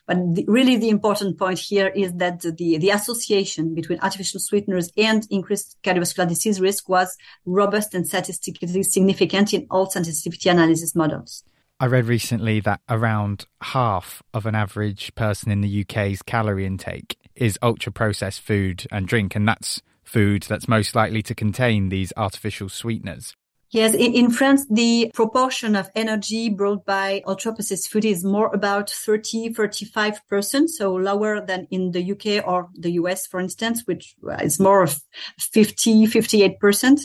But 0.08 0.34
the, 0.34 0.44
really 0.48 0.76
the 0.76 0.88
important 0.88 1.38
point 1.38 1.60
here 1.60 1.88
is 1.88 2.12
that 2.14 2.40
the, 2.40 2.78
the 2.78 2.90
association 2.90 3.74
between 3.74 4.00
artificial 4.00 4.40
sweeteners 4.40 4.90
and 4.96 5.24
increased 5.30 5.76
cardiovascular 5.84 6.28
disease 6.28 6.60
risk 6.60 6.88
was 6.88 7.16
robust 7.46 7.94
and 7.94 8.04
statistically 8.04 8.82
significant 8.82 9.54
in 9.54 9.66
all 9.70 9.88
sensitivity 9.88 10.48
analysis 10.48 10.96
models. 10.96 11.44
I 11.80 11.86
read 11.86 12.06
recently 12.06 12.58
that 12.60 12.80
around 12.88 13.46
half 13.62 14.20
of 14.34 14.46
an 14.46 14.56
average 14.56 15.14
person 15.14 15.52
in 15.52 15.60
the 15.60 15.82
UK's 15.82 16.22
calorie 16.22 16.66
intake 16.66 17.16
is 17.36 17.56
ultra 17.62 17.92
processed 17.92 18.40
food 18.40 18.84
and 18.90 19.06
drink, 19.06 19.36
and 19.36 19.46
that's 19.46 19.80
food 20.02 20.42
that's 20.42 20.66
most 20.66 20.96
likely 20.96 21.22
to 21.22 21.36
contain 21.36 21.88
these 21.88 22.12
artificial 22.16 22.68
sweeteners. 22.68 23.36
Yes, 23.70 23.92
in, 23.92 24.14
in, 24.14 24.30
France, 24.30 24.66
the 24.70 25.10
proportion 25.12 25.76
of 25.76 25.90
energy 25.94 26.48
brought 26.48 26.86
by 26.86 27.22
ultra 27.26 27.52
processed 27.52 27.90
food 27.90 28.06
is 28.06 28.24
more 28.24 28.50
about 28.54 28.88
30, 28.88 29.50
35%. 29.50 30.68
So 30.68 30.94
lower 30.94 31.44
than 31.44 31.66
in 31.70 31.92
the 31.92 32.12
UK 32.12 32.46
or 32.46 32.70
the 32.74 32.92
US, 32.92 33.26
for 33.26 33.40
instance, 33.40 33.82
which 33.84 34.14
uh, 34.26 34.36
is 34.42 34.58
more 34.58 34.82
of 34.82 34.98
50, 35.38 36.06
58%. 36.06 37.00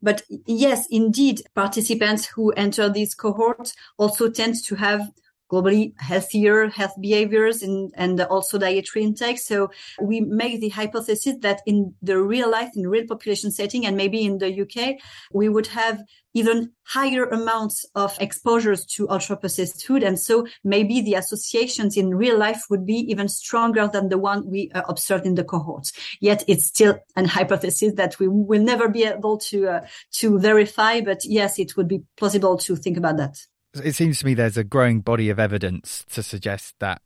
But 0.00 0.22
yes, 0.46 0.86
indeed, 0.90 1.42
participants 1.54 2.24
who 2.24 2.52
enter 2.52 2.88
these 2.88 3.14
cohorts 3.14 3.74
also 3.98 4.30
tend 4.30 4.54
to 4.64 4.76
have 4.76 5.10
globally 5.50 5.92
healthier 5.98 6.68
health 6.68 6.94
behaviors 7.00 7.62
and, 7.62 7.92
and 7.96 8.20
also 8.22 8.58
dietary 8.58 9.04
intake. 9.04 9.38
So 9.38 9.70
we 10.00 10.20
make 10.20 10.60
the 10.60 10.68
hypothesis 10.68 11.36
that 11.40 11.62
in 11.66 11.94
the 12.02 12.18
real 12.18 12.50
life, 12.50 12.70
in 12.74 12.86
real 12.86 13.06
population 13.06 13.50
setting, 13.50 13.86
and 13.86 13.96
maybe 13.96 14.24
in 14.24 14.38
the 14.38 14.62
UK, 14.62 14.96
we 15.32 15.48
would 15.48 15.66
have 15.68 16.02
even 16.34 16.70
higher 16.84 17.24
amounts 17.24 17.84
of 17.94 18.16
exposures 18.20 18.84
to 18.84 19.08
ultra 19.08 19.36
processed 19.36 19.84
food. 19.84 20.02
And 20.02 20.18
so 20.18 20.46
maybe 20.62 21.00
the 21.00 21.14
associations 21.14 21.96
in 21.96 22.14
real 22.14 22.38
life 22.38 22.64
would 22.70 22.86
be 22.86 22.98
even 23.10 23.28
stronger 23.28 23.88
than 23.88 24.08
the 24.08 24.18
one 24.18 24.48
we 24.48 24.70
uh, 24.74 24.82
observed 24.88 25.26
in 25.26 25.34
the 25.34 25.44
cohorts. 25.44 25.92
Yet 26.20 26.44
it's 26.46 26.66
still 26.66 26.98
an 27.16 27.24
hypothesis 27.24 27.94
that 27.94 28.18
we 28.18 28.28
will 28.28 28.62
never 28.62 28.88
be 28.88 29.04
able 29.04 29.38
to, 29.38 29.68
uh, 29.68 29.86
to 30.12 30.38
verify. 30.38 31.00
But 31.00 31.24
yes, 31.24 31.58
it 31.58 31.76
would 31.76 31.88
be 31.88 32.02
plausible 32.16 32.58
to 32.58 32.76
think 32.76 32.96
about 32.96 33.16
that 33.16 33.38
it 33.74 33.94
seems 33.94 34.18
to 34.18 34.26
me 34.26 34.34
there's 34.34 34.56
a 34.56 34.64
growing 34.64 35.00
body 35.00 35.30
of 35.30 35.38
evidence 35.38 36.04
to 36.10 36.22
suggest 36.22 36.74
that 36.80 37.02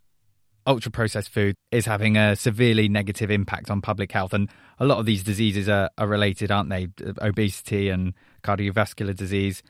ultra 0.67 0.91
processed 0.91 1.31
food 1.31 1.57
is 1.71 1.87
having 1.87 2.17
a 2.17 2.37
severely 2.37 2.89
negative 2.89 3.31
impact 3.31 3.71
on 3.71 3.81
public 3.81 4.13
health. 4.13 4.33
And 4.33 4.49
a 4.79 4.85
lot 4.85 4.99
of 4.99 5.07
these 5.07 5.25
diseases 5.25 5.69
are, 5.69 5.91
are 5.99 6.07
related, 6.07 6.51
aren't 6.51 6.71
they? 6.71 6.89
Obesity 7.21 7.89
and 7.89 8.15
cardiovascular 8.43 9.15
disease. 9.15 9.63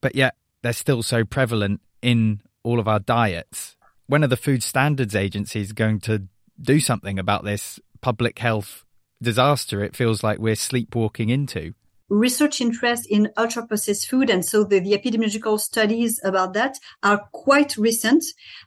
But 0.00 0.14
yet 0.14 0.36
they're 0.62 0.72
still 0.72 1.02
so 1.02 1.24
prevalent 1.24 1.80
in 2.02 2.40
all 2.62 2.78
of 2.78 2.88
our 2.88 3.00
diets. 3.00 3.76
When 4.06 4.22
are 4.22 4.28
the 4.28 4.36
food 4.36 4.62
standards 4.62 5.14
agencies 5.14 5.72
going 5.72 6.00
to 6.00 6.24
do 6.60 6.80
something 6.80 7.18
about 7.18 7.44
this 7.44 7.80
public 8.00 8.38
health 8.38 8.84
disaster 9.22 9.82
it 9.82 9.96
feels 9.96 10.22
like 10.22 10.38
we're 10.38 10.54
sleepwalking 10.54 11.30
into? 11.30 11.72
Research 12.14 12.60
interest 12.60 13.06
in 13.10 13.30
ultra 13.36 13.66
processed 13.66 14.08
food. 14.08 14.30
And 14.30 14.44
so 14.44 14.64
the, 14.64 14.78
the, 14.78 14.92
epidemiological 14.92 15.58
studies 15.58 16.20
about 16.24 16.54
that 16.54 16.78
are 17.02 17.20
quite 17.32 17.76
recent. 17.76 18.24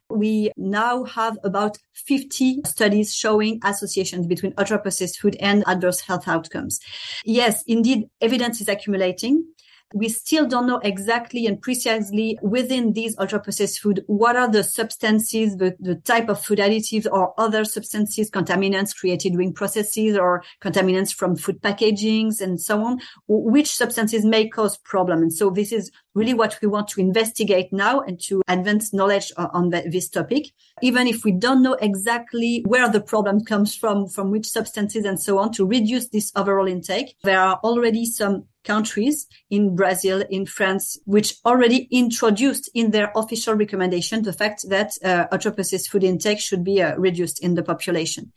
We 0.10 0.52
now 0.58 1.06
have 1.06 1.38
about 1.44 1.78
50 1.94 2.62
studies 2.66 3.14
showing 3.14 3.60
associations 3.64 4.28
between 4.28 4.54
ultra 4.58 4.80
processed 4.80 5.20
food 5.20 5.38
and 5.40 5.64
adverse 5.66 6.02
health 6.02 6.28
outcomes. 6.28 6.80
Yes, 7.26 7.64
indeed, 7.68 8.10
evidence 8.22 8.60
is 8.62 8.68
accumulating. 8.68 9.46
We 9.94 10.10
still 10.10 10.46
don't 10.46 10.68
know 10.68 10.80
exactly 10.84 11.46
and 11.46 11.62
precisely 11.62 12.38
within 12.42 12.94
these 12.94 13.18
ultra 13.18 13.40
processed 13.40 13.80
food 13.80 14.04
what 14.08 14.36
are 14.36 14.50
the 14.50 14.64
substances, 14.64 15.56
the, 15.58 15.76
the 15.80 15.96
type 15.96 16.28
of 16.28 16.44
food 16.44 16.60
additives 16.60 17.08
or 17.10 17.34
other 17.40 17.64
substances, 17.64 18.30
contaminants 18.30 18.96
created 18.96 19.34
during 19.34 19.54
processes 19.54 20.18
or 20.18 20.44
contaminants 20.62 21.14
from 21.14 21.36
food 21.36 21.62
packagings 21.62 22.42
and 22.42 22.60
so 22.60 22.84
on, 22.84 23.00
which 23.28 23.74
substances 23.74 24.26
may 24.26 24.48
cause 24.48 24.78
problem. 24.78 25.22
And 25.22 25.34
so 25.34 25.50
this 25.50 25.72
is 25.72 25.90
really 26.14 26.34
what 26.34 26.58
we 26.62 26.68
want 26.68 26.88
to 26.90 27.00
investigate 27.00 27.72
now 27.72 28.02
and 28.02 28.20
to 28.24 28.42
advance 28.48 28.94
knowledge 28.94 29.32
on 29.38 29.70
this 29.70 30.10
topic. 30.10 30.48
Even 30.82 31.08
if 31.08 31.24
we 31.24 31.32
don't 31.32 31.62
know 31.62 31.78
exactly 31.80 32.64
where 32.66 32.90
the 32.90 33.02
problem 33.02 33.46
comes 33.46 33.76
from, 33.76 34.08
from 34.08 34.32
which 34.32 34.50
substances 34.50 35.06
and 35.06 35.22
so 35.22 35.38
on 35.38 35.52
to 35.54 35.66
reduce 35.66 36.10
this 36.10 36.32
overall 36.36 36.68
intake, 36.68 37.16
there 37.24 37.40
are 37.40 37.60
already 37.64 38.06
some 38.06 38.46
countries 38.74 39.28
in 39.50 39.76
Brazil, 39.76 40.24
in 40.30 40.46
France, 40.46 40.86
which 41.06 41.30
already 41.46 41.88
introduced 42.04 42.70
in 42.74 42.92
their 42.92 43.12
official 43.16 43.54
recommendation 43.56 44.24
the 44.24 44.34
fact 44.42 44.60
that 44.70 44.90
uh, 45.04 45.26
processed 45.52 45.90
food 45.90 46.04
intake 46.04 46.40
should 46.40 46.64
be 46.64 46.82
uh, 46.82 46.96
reduced 46.98 47.38
in 47.46 47.56
the 47.56 47.64
population. 47.64 48.32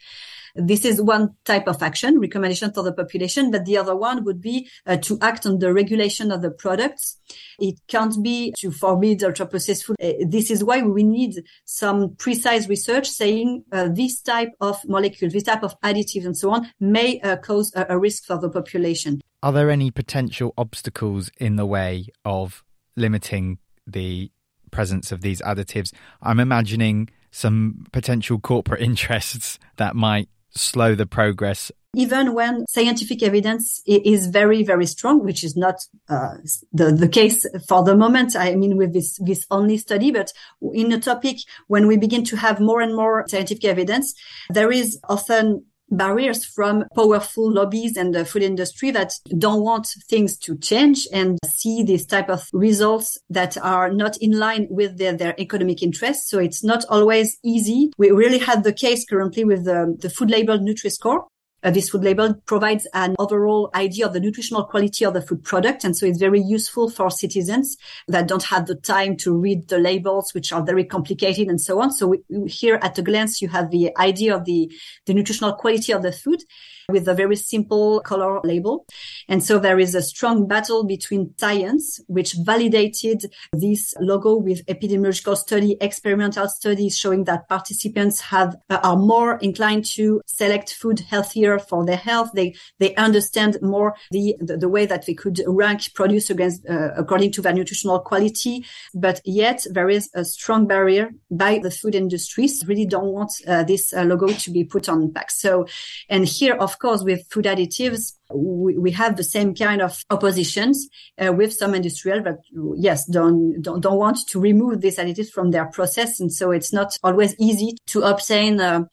This 0.55 0.85
is 0.85 1.01
one 1.01 1.35
type 1.45 1.69
of 1.69 1.83
action, 1.83 2.19
recommendation 2.19 2.73
for 2.73 2.83
the 2.83 2.93
population, 2.93 3.51
but 3.51 3.65
the 3.65 3.77
other 3.77 3.97
one 3.97 4.25
would 4.25 4.41
be 4.41 4.69
uh, 4.87 4.97
to 4.99 5.19
act 5.21 5.47
on 5.47 5.59
the 5.59 5.73
regulation 5.73 6.33
of 6.33 6.43
the 6.43 6.51
products. 6.51 7.19
It 7.59 7.77
can't 7.89 8.17
be 8.23 8.53
to 8.59 8.71
forbid 8.71 9.23
ultra 9.23 9.47
processed 9.47 9.85
food. 9.85 9.97
Uh, 10.03 10.13
this 10.27 10.51
is 10.51 10.65
why 10.65 10.83
we 10.83 11.05
need 11.05 11.43
some 11.65 12.17
precise 12.17 12.69
research 12.69 13.09
saying 13.09 13.65
uh, 13.73 13.89
this 13.93 14.21
type 14.21 14.53
of 14.61 14.77
molecule, 14.89 15.31
this 15.31 15.45
type 15.45 15.63
of 15.63 15.81
additives 15.83 16.27
and 16.27 16.37
so 16.37 16.51
on 16.51 16.71
may 16.81 17.21
uh, 17.21 17.37
cause 17.37 17.73
a, 17.77 17.87
a 17.91 17.99
risk 17.99 18.25
for 18.25 18.39
the 18.39 18.51
population. 18.51 19.21
Are 19.43 19.53
there 19.53 19.71
any 19.71 19.91
potential 19.91 20.53
obstacles 20.59 21.31
in 21.39 21.57
the 21.57 21.67
way 21.67 22.09
of 22.25 22.63
limiting 22.97 23.59
the 23.87 24.31
presence 24.71 25.13
of 25.13 25.23
these 25.23 25.41
additives? 25.43 25.93
I'm 26.21 26.41
imagining 26.41 27.09
some 27.31 27.87
potential 27.93 28.39
corporate 28.39 28.81
interests 28.91 29.59
that 29.77 29.97
might 29.97 30.29
slow 30.51 30.95
the 30.95 31.07
progress 31.07 31.71
even 31.95 32.35
when 32.35 32.65
scientific 32.69 33.23
evidence 33.23 33.83
is 33.87 34.29
very 34.29 34.63
very 34.63 34.87
strong 34.87 35.25
which 35.25 35.43
is 35.43 35.57
not 35.57 35.77
uh, 36.09 36.35
the 36.73 36.93
the 36.93 37.09
case 37.09 37.45
for 37.69 37.83
the 37.83 37.97
moment 37.97 38.37
i 38.37 38.55
mean 38.55 38.77
with 38.77 38.93
this 38.93 39.19
this 39.25 39.45
only 39.51 39.77
study 39.77 40.11
but 40.11 40.33
in 40.73 40.93
a 40.93 41.01
topic 41.01 41.39
when 41.67 41.87
we 41.87 41.97
begin 41.97 42.25
to 42.25 42.37
have 42.37 42.61
more 42.61 42.81
and 42.81 42.95
more 42.95 43.25
scientific 43.29 43.65
evidence 43.65 44.15
there 44.51 44.71
is 44.71 44.99
often 45.09 45.65
barriers 45.91 46.45
from 46.45 46.85
powerful 46.95 47.53
lobbies 47.53 47.97
and 47.97 48.15
the 48.15 48.25
food 48.25 48.43
industry 48.43 48.91
that 48.91 49.13
don't 49.39 49.63
want 49.63 49.89
things 50.09 50.37
to 50.39 50.57
change 50.59 51.07
and 51.13 51.39
see 51.47 51.83
this 51.83 52.07
type 52.07 52.29
of 52.29 52.49
results 52.53 53.19
that 53.29 53.57
are 53.59 53.91
not 53.91 54.17
in 54.19 54.39
line 54.39 54.67
with 54.71 54.99
their, 54.99 55.13
their 55.13 55.35
economic 55.41 55.83
interests. 55.83 56.31
So 56.31 56.39
it's 56.39 56.65
not 56.65 56.85
always 56.89 57.39
easy. 57.45 57.93
We 57.99 58.11
really 58.11 58.39
have 58.39 58.63
the 58.63 58.73
case 58.73 59.05
currently 59.05 59.45
with 59.45 59.65
the, 59.65 59.97
the 59.99 60.11
food 60.11 60.31
label 60.31 60.59
Nutri-Score, 60.59 61.27
uh, 61.63 61.71
this 61.71 61.91
food 61.91 62.03
label 62.03 62.35
provides 62.47 62.87
an 62.95 63.15
overall 63.19 63.71
idea 63.75 64.07
of 64.07 64.13
the 64.13 64.21
nutritional 64.21 64.65
quality 64.65 65.05
of 65.05 65.15
the 65.15 65.23
food 65.23 65.43
product. 65.45 65.85
And 65.85 65.97
so 65.97 66.07
it's 66.07 66.19
very 66.19 66.41
useful 66.41 66.91
for 66.91 67.11
citizens 67.11 67.77
that 68.09 68.29
don't 68.29 68.45
have 68.45 68.67
the 68.67 68.75
time 68.75 69.17
to 69.19 69.37
read 69.37 69.69
the 69.69 69.79
labels, 69.79 70.35
which 70.35 70.53
are 70.53 70.63
very 70.63 70.85
complicated 70.85 71.49
and 71.49 71.61
so 71.61 71.81
on. 71.81 71.93
So 71.93 72.09
we, 72.09 72.21
here 72.47 72.79
at 72.83 72.99
a 72.99 73.03
glance, 73.03 73.43
you 73.43 73.49
have 73.49 73.71
the 73.71 73.97
idea 73.99 74.35
of 74.35 74.45
the, 74.45 74.71
the 75.07 75.15
nutritional 75.15 75.55
quality 75.55 75.93
of 75.93 76.03
the 76.03 76.13
food 76.13 76.43
with 76.91 77.09
a 77.09 77.15
very 77.15 77.37
simple 77.37 78.01
color 78.01 78.41
label. 78.43 78.87
And 79.29 79.43
so 79.43 79.59
there 79.59 79.79
is 79.79 79.95
a 79.95 80.03
strong 80.03 80.47
battle 80.47 80.85
between 80.85 81.35
science, 81.39 82.01
which 82.07 82.35
validated 82.45 83.33
this 83.53 83.95
logo 84.01 84.37
with 84.37 84.65
epidemiological 84.67 85.37
study, 85.37 85.77
experimental 85.81 86.49
studies 86.49 86.97
showing 86.97 87.25
that 87.25 87.49
participants 87.49 88.21
have 88.21 88.57
uh, 88.69 88.81
are 88.83 88.97
more 88.97 89.37
inclined 89.39 89.85
to 89.85 90.21
select 90.27 90.75
food 90.75 91.01
healthier 91.01 91.50
for 91.59 91.85
their 91.85 91.97
health. 91.97 92.31
They 92.35 92.55
they 92.79 92.95
understand 92.97 93.59
more 93.63 93.95
the 94.11 94.37
the, 94.41 94.57
the 94.57 94.69
way 94.69 94.87
that 94.87 95.07
they 95.07 95.15
could 95.15 95.41
rank 95.47 95.93
produce 95.95 96.31
against 96.31 96.69
uh, 96.69 96.91
according 96.97 97.33
to 97.33 97.43
their 97.43 97.53
nutritional 97.53 98.01
quality. 98.01 98.65
But 98.95 99.21
yet 99.25 99.67
there 99.71 99.89
is 99.89 100.11
a 100.15 100.25
strong 100.25 100.67
barrier 100.67 101.11
by 101.31 101.59
the 101.59 101.71
food 101.71 101.95
industries. 101.95 102.65
Really 102.67 102.87
don't 102.87 103.13
want 103.13 103.33
uh, 103.47 103.65
this 103.65 103.93
uh, 103.93 104.03
logo 104.05 104.29
to 104.29 104.51
be 104.51 104.65
put 104.65 104.89
on 104.89 105.13
packs. 105.13 105.41
So, 105.41 105.67
and 106.09 106.25
here 106.27 106.55
of 106.55 106.79
course, 106.79 107.03
with 107.03 107.27
food 107.31 107.47
additives, 107.47 108.15
we, 108.33 108.79
we 108.79 108.91
have 108.93 109.17
the 109.17 109.25
same 109.25 109.55
kind 109.55 109.83
of 109.83 110.05
oppositions 110.11 110.89
uh, 111.19 111.33
with 111.33 111.53
some 111.53 111.75
industrial 111.75 112.23
that, 112.23 112.39
yes, 112.77 113.07
don't, 113.07 113.61
don't, 113.61 113.81
don't 113.81 113.99
want 113.99 114.19
to 114.29 114.41
remove 114.41 114.81
these 114.81 114.99
additives 114.99 115.31
from 115.31 115.51
their 115.51 115.67
process. 115.67 116.21
And 116.21 116.33
so 116.33 116.51
it's 116.51 116.73
not 116.73 116.97
always 117.03 117.35
easy 117.39 117.77
to 117.87 118.03
obtain, 118.03 118.61
uh, 118.61 118.85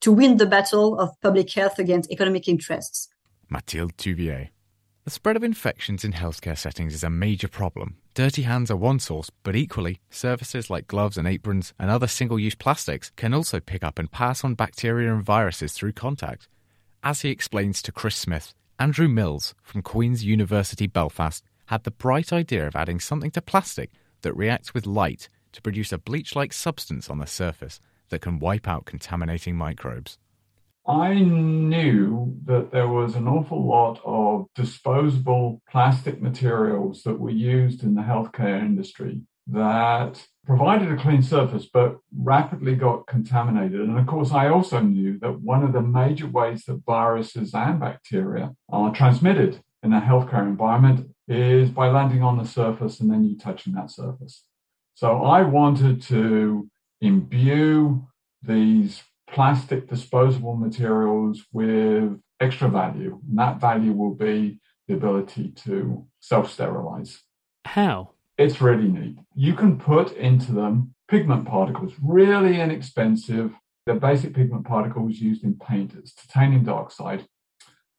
to 0.00 0.12
win 0.12 0.36
the 0.36 0.46
battle 0.46 0.98
of 0.98 1.20
public 1.20 1.50
health 1.52 1.78
against 1.78 2.10
economic 2.10 2.48
interests. 2.48 3.08
Mathilde 3.48 3.96
Touvier. 3.96 4.48
The 5.04 5.10
spread 5.10 5.36
of 5.36 5.44
infections 5.44 6.04
in 6.04 6.12
healthcare 6.12 6.58
settings 6.58 6.92
is 6.92 7.04
a 7.04 7.10
major 7.10 7.46
problem. 7.46 7.98
Dirty 8.14 8.42
hands 8.42 8.72
are 8.72 8.76
one 8.76 8.98
source, 8.98 9.30
but 9.44 9.54
equally, 9.54 10.00
surfaces 10.10 10.68
like 10.68 10.88
gloves 10.88 11.16
and 11.16 11.28
aprons 11.28 11.74
and 11.78 11.90
other 11.90 12.08
single 12.08 12.40
use 12.40 12.56
plastics 12.56 13.12
can 13.14 13.32
also 13.32 13.60
pick 13.60 13.84
up 13.84 14.00
and 14.00 14.10
pass 14.10 14.42
on 14.42 14.54
bacteria 14.54 15.14
and 15.14 15.24
viruses 15.24 15.72
through 15.72 15.92
contact. 15.92 16.48
As 17.04 17.20
he 17.20 17.30
explains 17.30 17.82
to 17.82 17.92
Chris 17.92 18.16
Smith, 18.16 18.52
Andrew 18.80 19.06
Mills 19.06 19.54
from 19.62 19.82
Queen's 19.82 20.24
University 20.24 20.88
Belfast 20.88 21.44
had 21.66 21.84
the 21.84 21.92
bright 21.92 22.32
idea 22.32 22.66
of 22.66 22.74
adding 22.74 22.98
something 22.98 23.30
to 23.30 23.40
plastic 23.40 23.90
that 24.22 24.36
reacts 24.36 24.74
with 24.74 24.86
light 24.86 25.28
to 25.52 25.62
produce 25.62 25.92
a 25.92 25.98
bleach 25.98 26.34
like 26.34 26.52
substance 26.52 27.08
on 27.08 27.18
the 27.18 27.26
surface 27.26 27.78
that 28.08 28.20
can 28.20 28.38
wipe 28.38 28.68
out 28.68 28.86
contaminating 28.86 29.56
microbes. 29.56 30.18
I 30.86 31.14
knew 31.14 32.36
that 32.44 32.70
there 32.70 32.88
was 32.88 33.16
an 33.16 33.26
awful 33.26 33.66
lot 33.66 34.00
of 34.04 34.46
disposable 34.54 35.60
plastic 35.68 36.22
materials 36.22 37.02
that 37.02 37.18
were 37.18 37.30
used 37.30 37.82
in 37.82 37.94
the 37.94 38.02
healthcare 38.02 38.60
industry 38.60 39.22
that 39.48 40.24
provided 40.44 40.90
a 40.90 40.96
clean 40.96 41.22
surface 41.22 41.66
but 41.72 41.98
rapidly 42.16 42.74
got 42.74 43.06
contaminated. 43.06 43.80
And 43.80 43.98
of 43.98 44.06
course, 44.06 44.32
I 44.32 44.48
also 44.48 44.80
knew 44.80 45.18
that 45.20 45.40
one 45.40 45.64
of 45.64 45.72
the 45.72 45.82
major 45.82 46.28
ways 46.28 46.64
that 46.64 46.82
viruses 46.86 47.54
and 47.54 47.80
bacteria 47.80 48.54
are 48.68 48.94
transmitted 48.94 49.60
in 49.82 49.92
a 49.92 50.00
healthcare 50.00 50.42
environment 50.42 51.10
is 51.28 51.70
by 51.70 51.88
landing 51.88 52.22
on 52.22 52.38
the 52.38 52.44
surface 52.44 53.00
and 53.00 53.10
then 53.10 53.24
you 53.24 53.36
touching 53.36 53.72
that 53.74 53.90
surface. 53.90 54.44
So 54.94 55.24
I 55.24 55.42
wanted 55.42 56.00
to 56.02 56.68
imbue 57.00 58.06
these 58.42 59.02
plastic 59.28 59.88
disposable 59.88 60.56
materials 60.56 61.44
with 61.52 62.18
extra 62.40 62.68
value. 62.68 63.20
And 63.28 63.38
that 63.38 63.60
value 63.60 63.92
will 63.92 64.14
be 64.14 64.60
the 64.88 64.94
ability 64.94 65.50
to 65.64 66.06
self 66.20 66.50
sterilize. 66.50 67.22
How? 67.64 68.10
It's 68.38 68.60
really 68.60 68.88
neat. 68.88 69.18
You 69.34 69.54
can 69.54 69.78
put 69.78 70.12
into 70.12 70.52
them 70.52 70.94
pigment 71.08 71.46
particles, 71.46 71.94
really 72.02 72.60
inexpensive. 72.60 73.52
They're 73.86 73.96
basic 73.96 74.34
pigment 74.34 74.66
particles 74.66 75.16
used 75.18 75.44
in 75.44 75.54
paint. 75.54 75.94
It's 75.96 76.12
titanium 76.12 76.64
dioxide. 76.64 77.26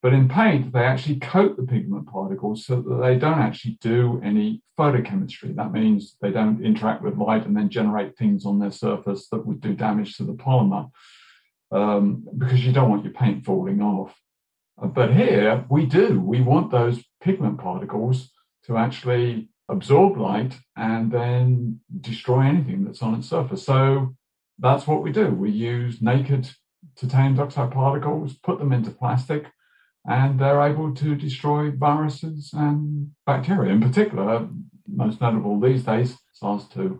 But 0.02 0.14
in 0.14 0.30
paint, 0.30 0.74
they 0.74 0.84
actually 0.84 1.20
coat 1.20 1.58
the 1.58 1.64
pigment 1.64 2.08
particles 2.08 2.66
so 2.66 2.82
that 2.82 3.02
they 3.02 3.18
don't 3.18 3.40
actually 3.40 3.78
do 3.82 4.22
any 4.24 4.62
photochemistry. 4.78 5.56
That 5.56 5.72
means 5.72 6.18
they 6.22 6.32
don't 6.32 6.64
interact 6.64 7.02
with 7.02 7.18
light 7.18 7.46
and 7.46 7.58
then 7.58 7.70
generate 7.70 8.16
things 8.16 8.46
on 8.46 8.60
their 8.60 8.72
surface 8.72 9.28
that 9.30 9.46
would 9.46 9.60
do 9.60 9.74
damage 9.74 10.16
to 10.18 10.24
the 10.24 10.34
polymer 10.34 10.92
um, 11.72 12.28
because 12.38 12.64
you 12.64 12.72
don't 12.72 12.90
want 12.90 13.04
your 13.04 13.14
paint 13.14 13.44
falling 13.44 13.82
off. 13.82 14.16
But 14.82 15.14
here 15.14 15.66
we 15.70 15.88
do. 15.88 16.20
We 16.20 16.42
want 16.42 16.70
those 16.70 17.04
pigment 17.22 17.58
particles 17.58 18.30
to 18.66 18.78
actually 18.78 19.50
absorb 19.68 20.18
light 20.18 20.54
and 20.76 21.12
then 21.12 21.80
destroy 22.02 22.42
anything 22.42 22.86
that's 22.86 23.02
on 23.02 23.16
its 23.16 23.28
surface. 23.28 23.66
So 23.66 24.16
that's 24.60 24.86
what 24.86 25.02
we 25.02 25.12
do. 25.12 25.30
We 25.32 25.50
use 25.50 26.02
naked 26.02 26.52
titanium 26.96 27.36
dioxide 27.36 27.72
particles, 27.72 28.38
put 28.38 28.60
them 28.60 28.72
into 28.72 28.92
plastic, 28.92 29.48
and 30.08 30.40
they're 30.40 30.62
able 30.62 30.96
to 30.96 31.16
destroy 31.16 31.70
viruses 31.72 32.52
and 32.54 33.12
bacteria. 33.26 33.74
In 33.74 33.82
particular, 33.82 34.48
most 34.88 35.20
notable 35.20 35.60
these 35.60 35.84
days, 35.84 36.18
SARS-2. 36.34 37.00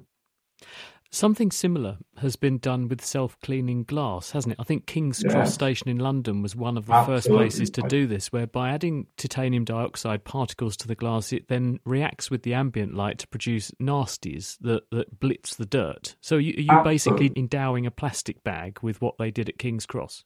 Something 1.10 1.52
similar 1.52 2.00
has 2.18 2.36
been 2.36 2.58
done 2.58 2.90
with 2.90 3.04
self 3.04 3.40
cleaning 3.40 3.86
glass, 3.86 4.32
hasn't 4.32 4.54
it? 4.54 4.60
I 4.60 4.64
think 4.64 4.86
King's. 4.86 5.24
Cross 5.24 5.54
Station 5.54 5.88
in 5.88 6.00
London 6.00 6.42
was 6.42 6.54
one 6.54 6.78
of 6.78 6.86
the 6.86 6.94
Absolutely. 6.94 7.16
first 7.16 7.30
places 7.30 7.70
to 7.72 7.82
do 7.84 8.08
this, 8.08 8.32
where 8.34 8.46
by 8.46 8.70
adding 8.70 9.08
titanium 9.16 9.64
dioxide 9.64 10.26
particles 10.26 10.76
to 10.78 10.88
the 10.88 10.96
glass, 10.96 11.32
it 11.32 11.48
then 11.48 11.80
reacts 11.86 12.30
with 12.30 12.44
the 12.44 12.54
ambient 12.54 12.94
light 12.94 13.20
to 13.20 13.28
produce 13.28 13.72
nasties 13.82 14.58
that, 14.60 14.84
that 14.92 15.20
blitz 15.20 15.56
the 15.56 15.66
dirt. 15.66 16.18
So 16.20 16.38
you, 16.38 16.54
are 16.58 16.78
you 16.78 16.84
basically 16.84 17.32
endowing 17.38 17.86
a 17.86 17.92
plastic 17.92 18.44
bag 18.44 18.80
with 18.82 19.02
what 19.02 19.18
they 19.18 19.32
did 19.32 19.48
at 19.48 19.58
King's 19.58 19.86
Cross? 19.86 20.26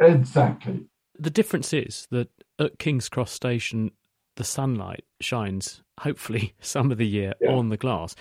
Exactly. 0.00 0.86
The 1.18 1.30
difference 1.30 1.72
is 1.72 2.06
that 2.10 2.28
at 2.58 2.78
King's 2.78 3.08
Cross 3.08 3.32
Station, 3.32 3.90
the 4.36 4.44
sunlight 4.44 5.04
shines, 5.20 5.82
hopefully, 6.00 6.54
some 6.60 6.90
of 6.90 6.98
the 6.98 7.06
year 7.06 7.34
yeah. 7.40 7.52
on 7.52 7.68
the 7.68 7.76
glass 7.76 8.14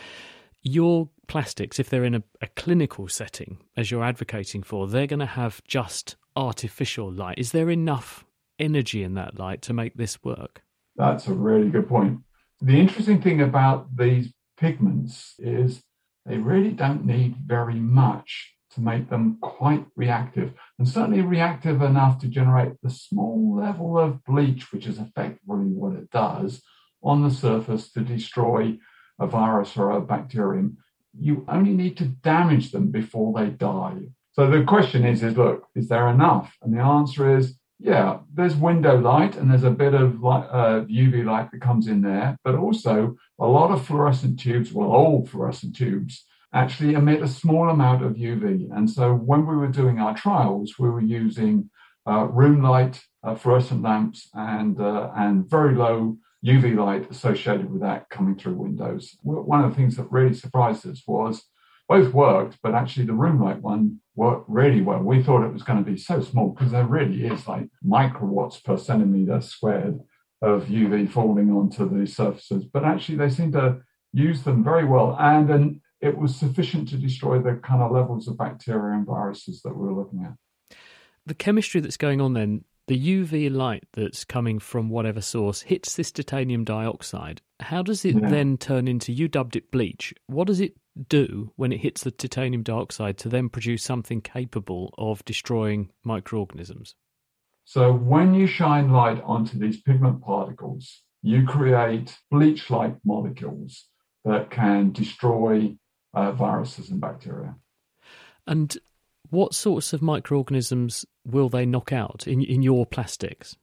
your 0.65 1.09
plastics, 1.27 1.79
if 1.79 1.89
they're 1.89 2.03
in 2.03 2.15
a, 2.15 2.23
a 2.41 2.47
clinical 2.47 3.07
setting, 3.07 3.59
as 3.77 3.91
you're 3.91 4.03
advocating 4.03 4.63
for, 4.63 4.87
they're 4.87 5.07
going 5.07 5.19
to 5.19 5.25
have 5.25 5.63
just 5.65 6.17
artificial 6.35 7.09
light. 7.09 7.37
Is 7.37 7.51
there 7.51 7.69
enough 7.69 8.25
energy 8.59 9.03
in 9.03 9.13
that 9.13 9.39
light 9.39 9.61
to 9.61 9.73
make 9.73 9.93
this 9.93 10.21
work? 10.23 10.63
That's 10.95 11.27
a 11.27 11.33
really 11.33 11.69
good 11.69 11.87
point. 11.87 12.19
The 12.61 12.79
interesting 12.79 13.21
thing 13.21 13.41
about 13.41 13.95
these 13.95 14.33
pigments 14.57 15.35
is 15.37 15.83
they 16.25 16.37
really 16.37 16.71
don't 16.71 17.05
need 17.05 17.35
very 17.45 17.75
much 17.75 18.54
to 18.75 18.81
make 18.81 19.09
them 19.09 19.37
quite 19.41 19.85
reactive, 19.95 20.53
and 20.77 20.87
certainly 20.87 21.21
reactive 21.21 21.81
enough 21.81 22.19
to 22.19 22.27
generate 22.27 22.73
the 22.81 22.89
small 22.89 23.55
level 23.55 23.97
of 23.97 24.23
bleach, 24.25 24.71
which 24.71 24.85
is 24.85 24.99
effectively 24.99 25.65
what 25.65 25.93
it 25.93 26.09
does 26.11 26.61
on 27.01 27.23
the 27.23 27.31
surface 27.31 27.91
to 27.91 28.01
destroy 28.01 28.77
a 29.19 29.27
virus 29.27 29.77
or 29.77 29.91
a 29.91 30.01
bacterium, 30.01 30.77
you 31.17 31.45
only 31.47 31.71
need 31.71 31.95
to 31.97 32.05
damage 32.05 32.71
them 32.71 32.91
before 32.91 33.33
they 33.39 33.49
die. 33.49 34.09
So 34.33 34.49
the 34.49 34.63
question 34.63 35.05
is, 35.05 35.23
is 35.23 35.37
look, 35.37 35.67
is 35.75 35.87
there 35.87 36.09
enough? 36.09 36.57
And 36.61 36.75
the 36.75 36.81
answer 36.81 37.37
is, 37.37 37.57
yeah, 37.79 38.19
there's 38.33 38.55
window 38.55 38.97
light 38.99 39.35
and 39.35 39.49
there's 39.49 39.63
a 39.63 39.71
bit 39.71 39.93
of 39.93 40.21
light, 40.21 40.47
uh, 40.51 40.85
UV 40.85 41.25
light 41.25 41.51
that 41.51 41.61
comes 41.61 41.87
in 41.87 42.01
there, 42.01 42.37
but 42.43 42.55
also 42.55 43.15
a 43.39 43.47
lot 43.47 43.71
of 43.71 43.85
fluorescent 43.85 44.39
tubes, 44.39 44.73
well, 44.73 44.91
old 44.91 45.29
fluorescent 45.29 45.75
tubes, 45.75 46.25
actually 46.53 46.93
emit 46.93 47.21
a 47.21 47.27
small 47.27 47.69
amount 47.69 48.03
of 48.03 48.13
UV. 48.13 48.69
And 48.75 48.89
so 48.89 49.13
when 49.13 49.45
we 49.45 49.55
were 49.55 49.67
doing 49.67 49.99
our 49.99 50.15
trials, 50.15 50.75
we 50.79 50.89
were 50.89 51.01
using 51.01 51.69
uh, 52.07 52.25
room 52.25 52.61
light, 52.61 53.01
uh, 53.23 53.35
fluorescent 53.35 53.81
lamps, 53.81 54.29
and 54.33 54.79
uh, 54.79 55.11
and 55.15 55.49
very 55.49 55.75
low 55.75 56.17
UV 56.45 56.75
light 56.77 57.09
associated 57.09 57.71
with 57.71 57.81
that 57.81 58.09
coming 58.09 58.35
through 58.35 58.53
windows. 58.53 59.17
One 59.23 59.63
of 59.63 59.71
the 59.71 59.75
things 59.75 59.97
that 59.97 60.11
really 60.11 60.35
surprised 60.35 60.87
us 60.87 61.01
was 61.07 61.43
both 61.87 62.13
worked, 62.13 62.57
but 62.61 62.75
actually 62.75 63.05
the 63.05 63.13
room 63.13 63.43
light 63.43 63.61
one 63.61 63.99
worked 64.15 64.47
really 64.47 64.81
well. 64.81 64.99
We 64.99 65.23
thought 65.23 65.45
it 65.45 65.53
was 65.53 65.63
going 65.63 65.83
to 65.83 65.91
be 65.91 65.97
so 65.97 66.21
small 66.21 66.49
because 66.49 66.71
there 66.71 66.85
really 66.85 67.25
is 67.25 67.47
like 67.47 67.67
microwatts 67.85 68.63
per 68.63 68.77
centimeter 68.77 69.41
squared 69.41 69.99
of 70.41 70.65
UV 70.65 71.09
falling 71.09 71.51
onto 71.51 71.89
the 71.89 72.05
surfaces, 72.05 72.65
but 72.65 72.83
actually 72.83 73.17
they 73.17 73.29
seem 73.29 73.51
to 73.53 73.79
use 74.13 74.43
them 74.43 74.63
very 74.63 74.85
well. 74.85 75.15
And, 75.19 75.49
and 75.49 75.81
it 76.05 76.17
was 76.17 76.35
sufficient 76.35 76.87
to 76.89 76.97
destroy 76.97 77.39
the 77.39 77.55
kind 77.55 77.81
of 77.81 77.91
levels 77.91 78.27
of 78.27 78.37
bacteria 78.37 78.95
and 78.95 79.05
viruses 79.05 79.61
that 79.63 79.75
we 79.75 79.87
were 79.87 79.93
looking 79.93 80.23
at. 80.23 80.77
The 81.25 81.33
chemistry 81.33 81.81
that's 81.81 81.97
going 81.97 82.21
on 82.21 82.33
then 82.33 82.63
the 82.87 82.99
UV 82.99 83.51
light 83.51 83.83
that's 83.93 84.23
coming 84.23 84.59
from 84.59 84.89
whatever 84.89 85.19
source 85.19 85.61
hits 85.61 85.95
this 85.95 86.11
titanium 86.11 86.63
dioxide. 86.63 87.41
How 87.59 87.81
does 87.81 88.05
it 88.05 88.15
yeah. 88.15 88.29
then 88.29 88.57
turn 88.57 88.87
into, 88.87 89.11
you 89.11 89.27
dubbed 89.27 89.55
it 89.55 89.71
bleach. 89.71 90.13
What 90.27 90.45
does 90.45 90.59
it 90.59 90.75
do 91.09 91.51
when 91.55 91.71
it 91.71 91.79
hits 91.79 92.03
the 92.03 92.11
titanium 92.11 92.61
dioxide 92.61 93.17
to 93.19 93.29
then 93.29 93.49
produce 93.49 93.83
something 93.83 94.21
capable 94.21 94.93
of 94.99 95.25
destroying 95.25 95.89
microorganisms? 96.03 96.93
So, 97.63 97.91
when 97.91 98.35
you 98.35 98.45
shine 98.45 98.91
light 98.91 99.19
onto 99.23 99.57
these 99.57 99.81
pigment 99.81 100.21
particles, 100.21 101.01
you 101.23 101.47
create 101.47 102.15
bleach 102.29 102.69
like 102.69 102.95
molecules 103.03 103.85
that 104.25 104.51
can 104.51 104.91
destroy 104.91 105.75
uh, 106.15 106.31
viruses 106.31 106.89
and 106.89 106.99
bacteria. 106.99 107.55
And 108.47 108.77
what 109.29 109.53
sorts 109.53 109.93
of 109.93 110.01
microorganisms 110.01 111.05
will 111.25 111.49
they 111.49 111.65
knock 111.65 111.91
out 111.91 112.27
in, 112.27 112.41
in 112.41 112.61
your 112.61 112.85
plastics? 112.85 113.55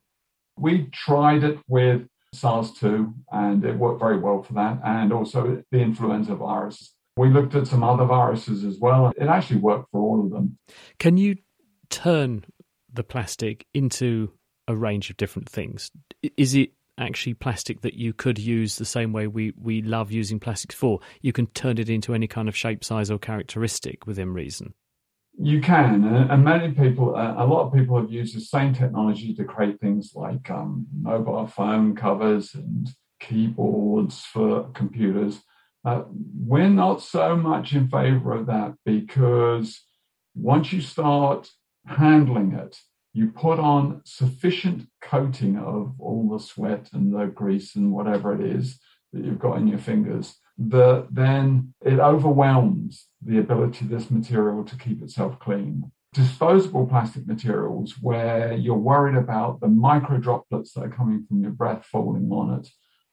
We 0.58 0.88
tried 0.92 1.44
it 1.44 1.58
with 1.68 2.06
SARS-2 2.34 3.12
and 3.30 3.64
it 3.64 3.76
worked 3.76 4.00
very 4.00 4.18
well 4.18 4.42
for 4.42 4.54
that, 4.54 4.80
and 4.84 5.12
also 5.12 5.62
the 5.70 5.78
influenza 5.78 6.34
virus. 6.34 6.94
We 7.16 7.28
looked 7.28 7.54
at 7.54 7.66
some 7.66 7.84
other 7.84 8.04
viruses 8.04 8.64
as 8.64 8.78
well. 8.78 9.12
It 9.16 9.26
actually 9.26 9.60
worked 9.60 9.90
for 9.92 10.00
all 10.00 10.24
of 10.24 10.30
them. 10.30 10.58
Can 10.98 11.16
you 11.18 11.36
turn 11.90 12.44
the 12.92 13.04
plastic 13.04 13.66
into 13.74 14.32
a 14.66 14.74
range 14.74 15.10
of 15.10 15.16
different 15.16 15.48
things? 15.48 15.90
Is 16.36 16.54
it 16.54 16.72
actually 16.98 17.34
plastic 17.34 17.80
that 17.80 17.94
you 17.94 18.12
could 18.12 18.38
use 18.38 18.76
the 18.76 18.84
same 18.84 19.12
way 19.12 19.26
we, 19.26 19.52
we 19.60 19.82
love 19.82 20.12
using 20.12 20.38
plastics 20.38 20.74
for? 20.74 21.00
You 21.20 21.32
can 21.32 21.46
turn 21.48 21.78
it 21.78 21.88
into 21.88 22.14
any 22.14 22.26
kind 22.26 22.48
of 22.48 22.56
shape, 22.56 22.84
size, 22.84 23.10
or 23.10 23.18
characteristic 23.18 24.06
within 24.06 24.32
reason. 24.32 24.74
You 25.38 25.62
can, 25.62 26.04
and 26.04 26.44
many 26.44 26.72
people, 26.72 27.14
a 27.16 27.46
lot 27.46 27.66
of 27.66 27.72
people 27.72 27.98
have 27.98 28.10
used 28.10 28.36
the 28.36 28.40
same 28.40 28.74
technology 28.74 29.34
to 29.34 29.44
create 29.44 29.80
things 29.80 30.12
like 30.14 30.50
um, 30.50 30.86
mobile 31.00 31.46
phone 31.46 31.96
covers 31.96 32.54
and 32.54 32.90
keyboards 33.18 34.20
for 34.26 34.68
computers. 34.74 35.40
Uh, 35.84 36.02
we're 36.46 36.68
not 36.68 37.00
so 37.00 37.34
much 37.34 37.72
in 37.72 37.88
favor 37.88 38.34
of 38.34 38.46
that 38.46 38.74
because 38.84 39.80
once 40.34 40.72
you 40.72 40.82
start 40.82 41.50
handling 41.86 42.52
it, 42.52 42.78
you 43.12 43.28
put 43.30 43.58
on 43.58 44.00
sufficient 44.04 44.88
coating 45.02 45.58
of 45.58 45.94
all 45.98 46.28
the 46.30 46.42
sweat 46.42 46.88
and 46.92 47.14
the 47.14 47.26
grease 47.26 47.76
and 47.76 47.92
whatever 47.92 48.34
it 48.34 48.40
is 48.40 48.78
that 49.12 49.24
you've 49.24 49.38
got 49.38 49.58
in 49.58 49.66
your 49.66 49.78
fingers 49.78 50.36
that 50.58 51.08
then 51.10 51.74
it 51.84 51.98
overwhelms 51.98 53.06
the 53.24 53.38
ability 53.38 53.84
of 53.84 53.90
this 53.90 54.10
material 54.10 54.64
to 54.64 54.76
keep 54.76 55.02
itself 55.02 55.38
clean. 55.38 55.90
Disposable 56.14 56.86
plastic 56.86 57.26
materials, 57.26 57.94
where 58.00 58.52
you're 58.52 58.74
worried 58.76 59.16
about 59.16 59.60
the 59.60 59.68
micro 59.68 60.18
droplets 60.18 60.74
that 60.74 60.82
are 60.82 60.90
coming 60.90 61.24
from 61.26 61.42
your 61.42 61.52
breath 61.52 61.86
falling 61.86 62.30
on 62.30 62.60
it, 62.60 62.68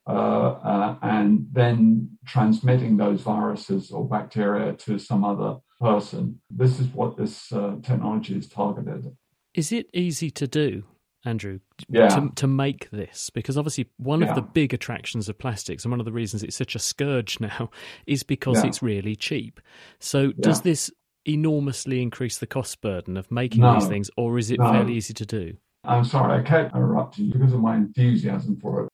uh, 0.05 0.11
uh, 0.11 0.95
and 1.01 1.47
then 1.51 2.09
transmitting 2.25 2.97
those 2.97 3.21
viruses 3.21 3.91
or 3.91 4.07
bacteria 4.07 4.73
to 4.73 4.99
some 4.99 5.23
other 5.23 5.57
person. 5.79 6.41
This 6.49 6.79
is 6.79 6.87
what 6.87 7.15
this 7.15 7.51
uh, 7.53 7.75
technology 7.81 8.35
is 8.35 8.49
targeted. 8.49 9.15
Is 9.59 9.73
it 9.73 9.89
easy 9.93 10.31
to 10.31 10.47
do? 10.47 10.85
Andrew, 11.25 11.59
yeah. 11.89 12.07
to, 12.07 12.29
to 12.35 12.47
make 12.47 12.89
this? 12.91 13.29
Because 13.29 13.57
obviously, 13.57 13.89
one 13.97 14.21
yeah. 14.21 14.29
of 14.29 14.35
the 14.35 14.41
big 14.41 14.73
attractions 14.73 15.27
of 15.27 15.37
plastics, 15.37 15.83
and 15.83 15.91
one 15.91 15.99
of 15.99 16.05
the 16.05 16.13
reasons 16.13 16.43
it's 16.43 16.55
such 16.55 16.75
a 16.75 16.79
scourge 16.79 17.41
now, 17.41 17.69
is 18.07 18.23
because 18.23 18.63
yeah. 18.63 18.67
it's 18.67 18.81
really 18.81 19.17
cheap. 19.17 19.59
So, 19.99 20.31
does 20.31 20.61
this 20.61 20.89
enormously 21.25 22.01
increase 22.01 22.37
the 22.37 22.47
cost 22.47 22.79
burden 22.79 23.17
of 23.17 23.29
making 23.31 23.59
no. 23.59 23.73
these 23.73 23.89
things, 23.89 24.09
or 24.15 24.37
is 24.37 24.49
it 24.49 24.61
no. 24.61 24.71
fairly 24.71 24.93
easy 24.93 25.13
to 25.13 25.25
do? 25.25 25.57
I'm 25.83 26.05
sorry, 26.05 26.39
I 26.39 26.41
kept 26.41 26.73
interrupting 26.73 27.25
you 27.25 27.33
because 27.33 27.51
of 27.51 27.59
my 27.59 27.75
enthusiasm 27.75 28.57
for 28.61 28.85
it. 28.85 28.89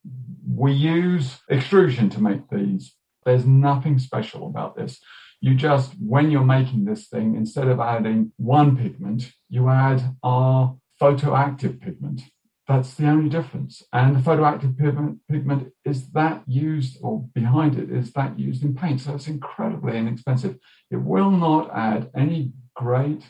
We 0.51 0.73
use 0.73 1.41
extrusion 1.51 2.09
to 2.09 2.23
make 2.23 2.49
these. 2.49 2.95
There's 3.23 3.45
nothing 3.45 3.99
special 3.99 4.47
about 4.47 4.75
this. 4.75 4.99
You 5.45 5.53
just, 5.53 5.91
when 5.99 6.31
you're 6.31 6.43
making 6.57 6.85
this 6.85 7.07
thing, 7.07 7.35
instead 7.35 7.67
of 7.67 7.79
adding 7.79 8.31
one 8.37 8.75
pigment, 8.75 9.31
you 9.47 9.69
add 9.69 10.01
our 10.23 10.75
photoactive 10.99 11.79
pigment. 11.79 12.21
That's 12.67 12.95
the 12.95 13.05
only 13.05 13.29
difference. 13.29 13.83
And 13.93 14.15
the 14.15 14.21
photoactive 14.27 14.75
pigment, 14.75 15.19
pigment 15.29 15.71
is 15.91 16.09
that 16.13 16.41
used, 16.47 16.97
or 17.03 17.29
behind 17.35 17.77
it 17.77 17.91
is 17.91 18.11
that 18.13 18.39
used 18.39 18.63
in 18.63 18.73
paint. 18.73 19.01
So 19.01 19.13
it's 19.13 19.27
incredibly 19.27 19.95
inexpensive. 19.95 20.57
It 20.89 20.97
will 21.11 21.29
not 21.29 21.69
add 21.75 22.09
any 22.15 22.53
great 22.75 23.21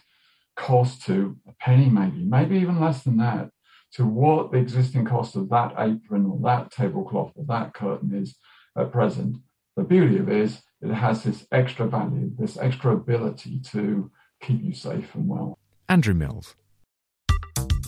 cost 0.55 1.03
to 1.07 1.35
a 1.49 1.51
penny, 1.59 1.89
maybe, 1.89 2.23
maybe 2.23 2.55
even 2.59 2.79
less 2.79 3.03
than 3.03 3.17
that, 3.17 3.49
to 3.95 4.05
what 4.05 4.53
the 4.53 4.57
existing 4.59 5.03
cost 5.03 5.35
of 5.35 5.49
that 5.49 5.73
apron 5.77 6.27
or 6.27 6.39
that 6.43 6.71
tablecloth 6.71 7.33
or 7.35 7.43
that 7.49 7.73
curtain 7.73 8.13
is 8.15 8.37
at 8.77 8.93
present. 8.93 9.35
The 9.75 9.83
beauty 9.83 10.17
of 10.19 10.29
it 10.29 10.37
is 10.37 10.61
it 10.89 10.93
has 10.93 11.23
this 11.23 11.45
extra 11.51 11.87
value, 11.87 12.31
this 12.37 12.57
extra 12.57 12.93
ability 12.93 13.59
to 13.71 14.11
keep 14.41 14.63
you 14.63 14.73
safe 14.73 15.13
and 15.15 15.27
well. 15.27 15.57
Andrew 15.89 16.13
Mills. 16.13 16.55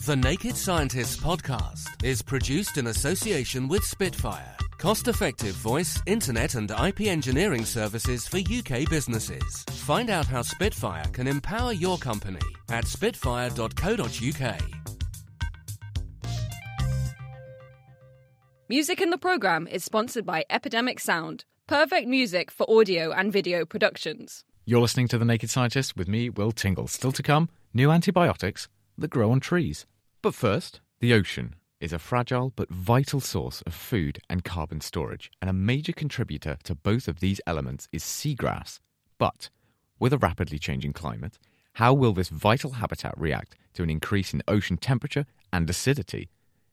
The 0.05 0.15
Naked 0.15 0.55
Scientists 0.55 1.17
podcast 1.17 2.03
is 2.03 2.21
produced 2.21 2.77
in 2.77 2.87
association 2.87 3.67
with 3.67 3.83
Spitfire, 3.83 4.55
cost 4.77 5.09
effective 5.09 5.55
voice, 5.55 5.99
internet, 6.05 6.55
and 6.55 6.71
IP 6.71 7.01
engineering 7.01 7.65
services 7.65 8.25
for 8.25 8.37
UK 8.37 8.89
businesses. 8.89 9.65
Find 9.69 10.09
out 10.09 10.25
how 10.25 10.43
Spitfire 10.43 11.03
can 11.11 11.27
empower 11.27 11.73
your 11.73 11.97
company 11.97 12.39
at 12.69 12.85
spitfire.co.uk. 12.87 14.61
Music 18.69 18.99
in 19.01 19.09
the 19.11 19.17
program 19.17 19.65
is 19.67 19.83
sponsored 19.83 20.25
by 20.25 20.43
Epidemic 20.49 20.99
Sound, 20.99 21.45
perfect 21.67 22.07
music 22.07 22.49
for 22.49 22.65
audio 22.69 23.11
and 23.11 23.31
video 23.31 23.65
productions. 23.65 24.45
You're 24.65 24.79
listening 24.79 25.09
to 25.09 25.17
The 25.17 25.25
Naked 25.25 25.49
Scientist 25.49 25.97
with 25.97 26.07
me, 26.07 26.29
Will 26.29 26.53
Tingle. 26.53 26.87
Still 26.87 27.11
to 27.11 27.21
come, 27.21 27.49
new 27.73 27.91
antibiotics 27.91 28.69
that 28.97 29.09
grow 29.09 29.31
on 29.31 29.41
trees. 29.41 29.85
But 30.21 30.33
first, 30.33 30.79
the 31.01 31.13
ocean 31.13 31.55
is 31.81 31.91
a 31.91 31.99
fragile 31.99 32.53
but 32.55 32.69
vital 32.69 33.19
source 33.19 33.61
of 33.63 33.73
food 33.73 34.19
and 34.29 34.45
carbon 34.45 34.79
storage, 34.79 35.29
and 35.41 35.49
a 35.49 35.53
major 35.53 35.91
contributor 35.91 36.57
to 36.63 36.73
both 36.73 37.09
of 37.09 37.19
these 37.19 37.41
elements 37.45 37.89
is 37.91 38.01
seagrass. 38.01 38.79
But 39.17 39.49
with 39.99 40.13
a 40.13 40.17
rapidly 40.17 40.59
changing 40.59 40.93
climate, 40.93 41.37
how 41.73 41.93
will 41.93 42.13
this 42.13 42.29
vital 42.29 42.71
habitat 42.71 43.13
react 43.17 43.57
to 43.73 43.83
an 43.83 43.89
increase 43.89 44.33
in 44.33 44.41
ocean 44.47 44.77
temperature 44.77 45.25
and 45.51 45.69
acidity? 45.69 46.29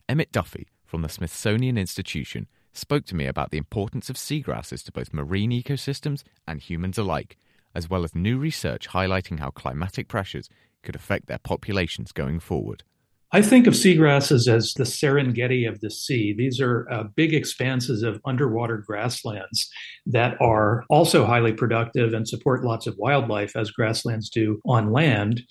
Emmett 0.09 0.31
Duffy 0.31 0.69
from 0.85 1.03
the 1.03 1.09
Smithsonian 1.09 1.77
Institution 1.77 2.47
spoke 2.77 3.05
to 3.07 3.15
me 3.15 3.27
about 3.27 3.51
the 3.51 3.59
importance 3.59 4.11
of 4.11 4.17
seagrasses 4.17 4.85
to 4.85 4.93
both 4.93 5.13
marine 5.13 5.51
ecosystems 5.51 6.23
and 6.47 6.61
humans 6.61 6.99
alike, 6.99 7.37
as 7.75 7.89
well 7.89 8.05
as 8.05 8.15
new 8.15 8.39
research 8.39 8.89
highlighting 8.89 9.39
how 9.39 9.51
climatic 9.51 10.09
pressures 10.09 10.49
could 10.83 10.95
affect 10.95 11.27
their 11.27 11.39
populations 11.39 12.13
going 12.13 12.41
forward. 12.41 12.85
I 13.33 13.43
think 13.43 13.67
of 13.67 13.75
seagrasses 13.75 14.47
as 14.47 14.75
the 14.75 14.85
Serengeti 14.85 15.69
of 15.69 15.81
the 15.81 15.91
sea. 15.91 16.33
These 16.33 16.61
are 16.61 16.87
uh, 16.89 17.05
big 17.17 17.35
expanses 17.35 18.05
of 18.05 18.21
underwater 18.25 18.77
grasslands 18.77 19.69
that 20.07 20.41
are 20.41 20.85
also 20.89 21.27
highly 21.27 21.53
productive 21.53 22.15
and 22.15 22.29
support 22.29 22.63
lots 22.63 22.87
of 22.87 22.95
wildlife, 22.97 23.57
as 23.57 23.73
grasslands 23.73 24.31
do 24.31 24.61
on 24.67 24.93
land. 24.93 25.43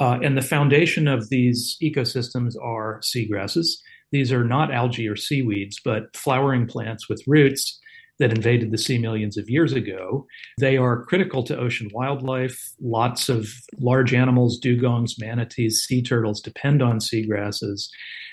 Uh, 0.00 0.20
and 0.22 0.38
the 0.38 0.42
foundation 0.42 1.08
of 1.08 1.30
these 1.30 1.76
ecosystems 1.82 2.54
are 2.62 3.00
seagrasses. 3.00 3.66
These 4.12 4.32
are 4.32 4.44
not 4.44 4.72
algae 4.72 5.08
or 5.08 5.16
seaweeds, 5.16 5.80
but 5.84 6.14
flowering 6.16 6.66
plants 6.66 7.08
with 7.08 7.22
roots 7.26 7.80
that 8.18 8.30
invaded 8.30 8.70
the 8.70 8.78
sea 8.78 8.98
millions 8.98 9.36
of 9.36 9.50
years 9.50 9.72
ago. 9.72 10.26
They 10.60 10.76
are 10.76 11.04
critical 11.04 11.42
to 11.44 11.58
ocean 11.58 11.90
wildlife. 11.92 12.56
Lots 12.80 13.28
of 13.28 13.48
large 13.80 14.14
animals, 14.14 14.60
dugongs, 14.60 15.18
manatees, 15.18 15.82
sea 15.82 16.02
turtles 16.02 16.40
depend 16.40 16.82
on 16.82 16.98
seagrasses. 16.98 17.88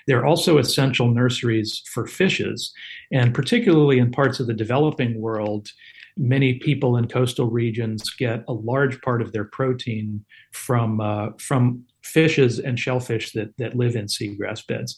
They're 0.05 0.25
also 0.25 0.57
essential 0.57 1.07
nurseries 1.07 1.81
for 1.91 2.05
fishes, 2.05 2.71
and 3.11 3.33
particularly 3.33 3.99
in 3.99 4.11
parts 4.11 4.39
of 4.39 4.47
the 4.47 4.53
developing 4.53 5.19
world, 5.21 5.69
many 6.17 6.55
people 6.59 6.97
in 6.97 7.07
coastal 7.07 7.49
regions 7.49 8.09
get 8.11 8.43
a 8.47 8.53
large 8.53 8.99
part 9.01 9.21
of 9.21 9.31
their 9.31 9.45
protein 9.45 10.23
from 10.51 10.99
uh, 10.99 11.29
from 11.39 11.85
fishes 12.03 12.59
and 12.59 12.79
shellfish 12.79 13.31
that 13.33 13.55
that 13.57 13.75
live 13.75 13.95
in 13.95 14.05
seagrass 14.05 14.65
beds. 14.65 14.95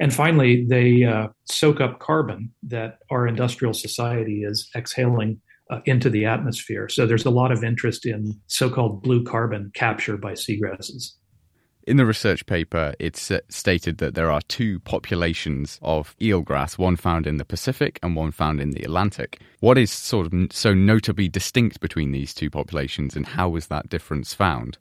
And 0.00 0.12
finally, 0.12 0.64
they 0.64 1.04
uh, 1.04 1.28
soak 1.44 1.80
up 1.80 2.00
carbon 2.00 2.52
that 2.64 2.98
our 3.10 3.26
industrial 3.26 3.74
society 3.74 4.42
is 4.44 4.68
exhaling 4.74 5.40
uh, 5.70 5.80
into 5.84 6.10
the 6.10 6.26
atmosphere. 6.26 6.88
So 6.88 7.06
there's 7.06 7.24
a 7.24 7.30
lot 7.30 7.52
of 7.52 7.64
interest 7.64 8.06
in 8.06 8.38
so-called 8.48 9.02
blue 9.02 9.24
carbon 9.24 9.70
capture 9.74 10.16
by 10.16 10.32
seagrasses. 10.32 11.12
In 11.86 11.98
the 11.98 12.06
research 12.06 12.46
paper, 12.46 12.94
it's 12.98 13.30
uh, 13.30 13.40
stated 13.50 13.98
that 13.98 14.14
there 14.14 14.30
are 14.30 14.40
two 14.48 14.80
populations 14.80 15.78
of 15.82 16.16
eelgrass, 16.18 16.78
one 16.78 16.96
found 16.96 17.26
in 17.26 17.36
the 17.36 17.44
Pacific 17.44 17.98
and 18.02 18.16
one 18.16 18.32
found 18.32 18.60
in 18.60 18.70
the 18.70 18.82
Atlantic. 18.82 19.38
What 19.60 19.76
is 19.76 19.90
sort 19.90 20.32
of 20.32 20.32
so 20.50 20.72
notably 20.72 21.28
distinct 21.28 21.80
between 21.80 22.12
these 22.12 22.32
two 22.32 22.48
populations, 22.48 23.16
and 23.16 23.26
how 23.26 23.50
was 23.50 23.66
that 23.66 23.90
difference 23.90 24.32
found? 24.32 24.78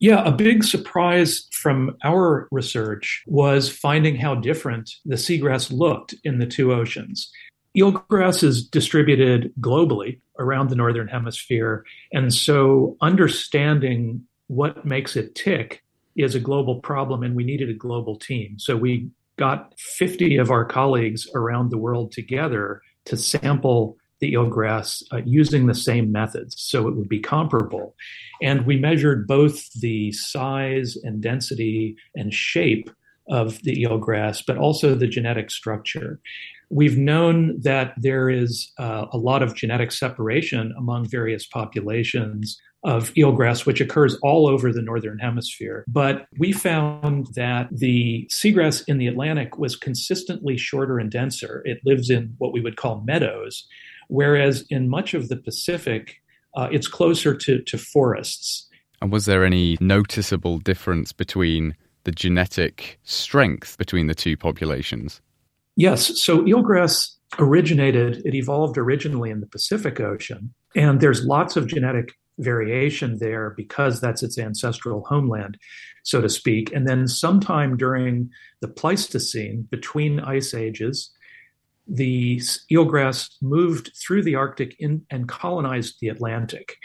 Yeah, 0.00 0.24
a 0.24 0.32
big 0.32 0.64
surprise 0.64 1.46
from 1.52 1.96
our 2.04 2.48
research 2.50 3.22
was 3.26 3.68
finding 3.68 4.16
how 4.16 4.34
different 4.34 4.90
the 5.04 5.16
seagrass 5.16 5.70
looked 5.70 6.14
in 6.24 6.38
the 6.38 6.46
two 6.46 6.72
oceans. 6.72 7.30
Eelgrass 7.76 8.42
is 8.42 8.66
distributed 8.66 9.52
globally 9.60 10.20
around 10.38 10.68
the 10.68 10.76
Northern 10.76 11.08
Hemisphere. 11.08 11.84
And 12.12 12.32
so 12.32 12.96
understanding 13.00 14.24
what 14.48 14.84
makes 14.84 15.16
it 15.16 15.34
tick 15.34 15.82
is 16.16 16.34
a 16.34 16.40
global 16.40 16.80
problem 16.80 17.22
and 17.22 17.34
we 17.34 17.44
needed 17.44 17.70
a 17.70 17.74
global 17.74 18.16
team. 18.16 18.58
So 18.58 18.76
we 18.76 19.08
got 19.36 19.74
50 19.78 20.36
of 20.36 20.50
our 20.50 20.64
colleagues 20.64 21.28
around 21.34 21.70
the 21.70 21.78
world 21.78 22.12
together 22.12 22.82
to 23.06 23.16
sample 23.16 23.96
the 24.24 24.32
eelgrass 24.32 25.02
uh, 25.12 25.20
using 25.26 25.66
the 25.66 25.74
same 25.74 26.10
methods 26.10 26.54
so 26.56 26.88
it 26.88 26.96
would 26.96 27.10
be 27.10 27.20
comparable. 27.20 27.94
And 28.42 28.64
we 28.64 28.78
measured 28.78 29.26
both 29.26 29.70
the 29.74 30.12
size 30.12 30.96
and 31.02 31.20
density 31.20 31.96
and 32.14 32.32
shape 32.32 32.88
of 33.28 33.60
the 33.62 33.84
eelgrass, 33.84 34.42
but 34.46 34.56
also 34.56 34.94
the 34.94 35.06
genetic 35.06 35.50
structure. 35.50 36.20
We've 36.70 36.96
known 36.96 37.60
that 37.60 37.92
there 37.98 38.30
is 38.30 38.72
uh, 38.78 39.06
a 39.12 39.18
lot 39.18 39.42
of 39.42 39.54
genetic 39.54 39.92
separation 39.92 40.72
among 40.78 41.06
various 41.08 41.46
populations 41.46 42.58
of 42.82 43.12
eelgrass, 43.14 43.66
which 43.66 43.80
occurs 43.80 44.16
all 44.22 44.46
over 44.46 44.72
the 44.72 44.82
northern 44.82 45.18
hemisphere. 45.18 45.84
But 45.86 46.26
we 46.38 46.52
found 46.52 47.28
that 47.34 47.68
the 47.70 48.28
seagrass 48.30 48.84
in 48.86 48.98
the 48.98 49.06
Atlantic 49.06 49.58
was 49.58 49.76
consistently 49.76 50.56
shorter 50.56 50.98
and 50.98 51.10
denser. 51.10 51.62
It 51.64 51.80
lives 51.84 52.10
in 52.10 52.34
what 52.38 52.52
we 52.52 52.60
would 52.60 52.76
call 52.76 53.02
meadows, 53.06 53.66
whereas 54.08 54.64
in 54.70 54.88
much 54.88 55.14
of 55.14 55.28
the 55.28 55.36
Pacific, 55.36 56.16
uh, 56.56 56.68
it's 56.70 56.88
closer 56.88 57.34
to, 57.34 57.62
to 57.62 57.78
forests. 57.78 58.68
And 59.02 59.12
was 59.12 59.26
there 59.26 59.44
any 59.44 59.76
noticeable 59.80 60.58
difference 60.58 61.12
between 61.12 61.76
the 62.04 62.12
genetic 62.12 62.98
strength 63.04 63.76
between 63.78 64.06
the 64.06 64.14
two 64.14 64.36
populations? 64.36 65.20
Yes. 65.76 66.22
So 66.22 66.42
eelgrass 66.42 67.10
originated, 67.38 68.22
it 68.24 68.34
evolved 68.34 68.78
originally 68.78 69.30
in 69.30 69.40
the 69.40 69.46
Pacific 69.46 70.00
Ocean, 70.00 70.54
and 70.76 71.00
there's 71.00 71.24
lots 71.24 71.56
of 71.56 71.66
genetic 71.66 72.12
variation 72.38 73.18
there 73.18 73.50
because 73.56 74.00
that's 74.00 74.22
its 74.22 74.38
ancestral 74.38 75.04
homeland, 75.08 75.58
so 76.02 76.20
to 76.20 76.28
speak. 76.28 76.72
And 76.72 76.86
then 76.86 77.08
sometime 77.08 77.76
during 77.76 78.30
the 78.60 78.68
Pleistocene, 78.68 79.66
between 79.70 80.20
ice 80.20 80.54
ages, 80.54 81.10
the 81.86 82.38
eelgrass 82.72 83.30
moved 83.42 83.92
through 83.96 84.22
the 84.22 84.34
Arctic 84.34 84.74
in, 84.78 85.04
and 85.10 85.28
colonized 85.28 85.96
the 86.00 86.08
Atlantic. 86.08 86.76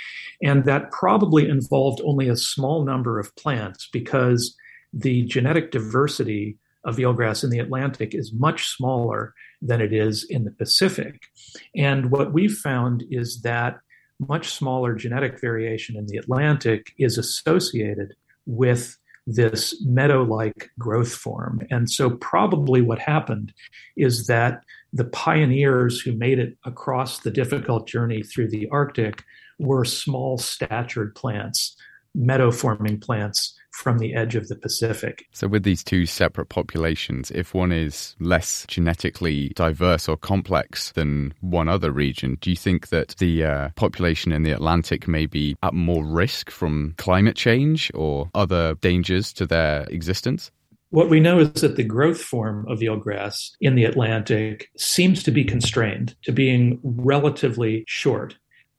And 0.43 0.65
that 0.65 0.91
probably 0.91 1.47
involved 1.47 2.01
only 2.03 2.27
a 2.27 2.35
small 2.35 2.83
number 2.83 3.19
of 3.19 3.35
plants 3.35 3.87
because 3.91 4.55
the 4.91 5.23
genetic 5.23 5.71
diversity 5.71 6.57
of 6.83 6.97
eelgrass 6.97 7.43
in 7.43 7.49
the 7.49 7.59
Atlantic 7.59 8.13
is 8.13 8.33
much 8.33 8.67
smaller 8.67 9.33
than 9.61 9.81
it 9.81 9.93
is 9.93 10.25
in 10.29 10.45
the 10.45 10.51
Pacific. 10.51 11.21
And 11.75 12.11
what 12.11 12.33
we've 12.33 12.55
found 12.55 13.03
is 13.09 13.41
that 13.41 13.79
much 14.19 14.49
smaller 14.49 14.95
genetic 14.95 15.39
variation 15.39 15.95
in 15.95 16.07
the 16.07 16.17
Atlantic 16.17 16.93
is 16.97 17.17
associated 17.17 18.15
with 18.45 18.97
this 19.27 19.79
meadow 19.85 20.23
like 20.23 20.69
growth 20.79 21.13
form. 21.13 21.61
And 21.69 21.89
so, 21.89 22.11
probably 22.17 22.81
what 22.81 22.99
happened 22.99 23.53
is 23.95 24.27
that 24.27 24.63
the 24.93 25.05
pioneers 25.05 25.99
who 26.01 26.13
made 26.13 26.39
it 26.39 26.57
across 26.65 27.19
the 27.19 27.31
difficult 27.31 27.87
journey 27.87 28.23
through 28.23 28.49
the 28.49 28.67
Arctic 28.69 29.23
were 29.59 29.85
small 29.85 30.37
statured 30.37 31.15
plants 31.15 31.75
meadow 32.15 32.51
forming 32.51 32.99
plants 32.99 33.55
from 33.71 33.99
the 33.99 34.15
edge 34.15 34.35
of 34.35 34.47
the 34.47 34.55
Pacific. 34.55 35.25
So, 35.31 35.47
with 35.47 35.63
these 35.63 35.83
two 35.83 36.05
separate 36.05 36.47
populations, 36.47 37.31
if 37.31 37.53
one 37.53 37.71
is 37.71 38.15
less 38.19 38.65
genetically 38.67 39.49
diverse 39.49 40.09
or 40.09 40.17
complex 40.17 40.91
than 40.93 41.33
one 41.41 41.69
other 41.69 41.91
region, 41.91 42.37
do 42.41 42.49
you 42.49 42.55
think 42.55 42.89
that 42.89 43.15
the 43.19 43.43
uh, 43.45 43.69
population 43.75 44.31
in 44.31 44.43
the 44.43 44.51
Atlantic 44.51 45.07
may 45.07 45.25
be 45.25 45.55
at 45.63 45.73
more 45.73 46.03
risk 46.03 46.49
from 46.49 46.95
climate 46.97 47.35
change 47.35 47.91
or 47.93 48.29
other 48.33 48.75
dangers 48.75 49.31
to 49.33 49.45
their 49.45 49.83
existence? 49.89 50.51
What 50.91 51.09
we 51.09 51.19
know 51.19 51.39
is 51.39 51.53
that 51.61 51.75
the 51.75 51.83
growth 51.83 52.19
form 52.19 52.65
of 52.67 52.79
eelgrass 52.79 53.51
in 53.61 53.75
the 53.75 53.83
Atlantic 53.83 54.69
seems 54.75 55.21
to 55.23 55.31
be 55.31 55.43
constrained 55.43 56.15
to 56.23 56.31
being 56.31 56.79
relatively 56.83 57.83
short. 57.87 58.35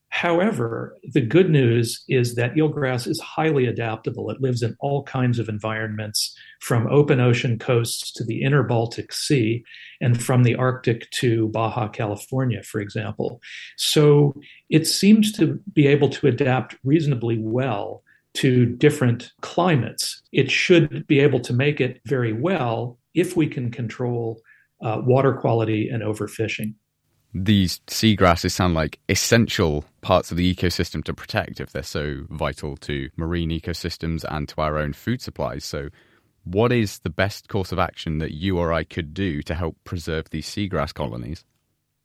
However, 0.09 0.99
the 1.05 1.21
good 1.21 1.51
news 1.51 2.03
is 2.09 2.35
that 2.35 2.55
eelgrass 2.55 3.07
is 3.07 3.21
highly 3.21 3.67
adaptable. 3.67 4.29
It 4.29 4.41
lives 4.41 4.61
in 4.61 4.77
all 4.81 5.05
kinds 5.05 5.39
of 5.39 5.49
environments, 5.49 6.37
from 6.61 6.89
open 6.89 7.21
ocean 7.21 7.61
coasts 7.61 8.13
to 8.15 8.25
the 8.25 8.43
inner 8.43 8.65
Baltic 8.65 9.13
Sea, 9.13 9.63
and 10.01 10.21
from 10.21 10.43
the 10.43 10.57
Arctic 10.57 11.09
to 11.13 11.47
Baja 11.51 11.87
California, 11.87 12.65
for 12.65 12.81
example. 12.81 13.41
So 13.77 14.35
it 14.69 14.85
seems 14.85 15.31
to 15.35 15.61
be 15.73 15.87
able 15.87 16.09
to 16.09 16.27
adapt 16.27 16.75
reasonably 16.83 17.39
well 17.39 18.03
to 18.35 18.67
different 18.67 19.33
climates. 19.41 20.23
It 20.33 20.51
should 20.51 21.07
be 21.07 21.21
able 21.21 21.41
to 21.41 21.53
make 21.53 21.81
it 21.81 22.01
very 22.07 22.33
well 22.33 22.99
if 23.15 23.37
we 23.37 23.47
can 23.47 23.71
control 23.71 24.41
uh, 24.83 25.01
water 25.05 25.35
quality 25.35 25.89
and 25.89 26.03
overfishing. 26.03 26.75
These 27.33 27.81
seagrasses 27.87 28.51
sound 28.51 28.75
like 28.75 28.99
essential 29.09 29.85
parts 30.01 30.31
of 30.31 30.37
the 30.37 30.55
ecosystem 30.55 31.05
to 31.05 31.15
protect 31.15 31.61
if 31.61 31.71
they're 31.71 31.83
so 31.83 32.25
vital 32.29 32.77
to 32.79 33.09
marine 33.17 33.51
ecosystems 33.51 34.25
and 34.29 34.49
to 34.49 34.61
our 34.61 34.79
own 34.79 34.93
food 34.93 35.23
supplies. 35.23 35.65
So, 35.65 35.91
what 36.45 36.73
is 36.73 37.01
the 37.01 37.11
best 37.11 37.49
course 37.49 37.71
of 37.71 37.79
action 37.79 38.19
that 38.19 38.33
you 38.33 38.59
or 38.59 38.73
I 38.73 38.83
could 38.83 39.15
do 39.15 39.43
to 39.43 39.55
help 39.55 39.77
preserve 39.85 40.31
these 40.31 40.49
seagrass 40.49 40.93
colonies? 40.93 41.45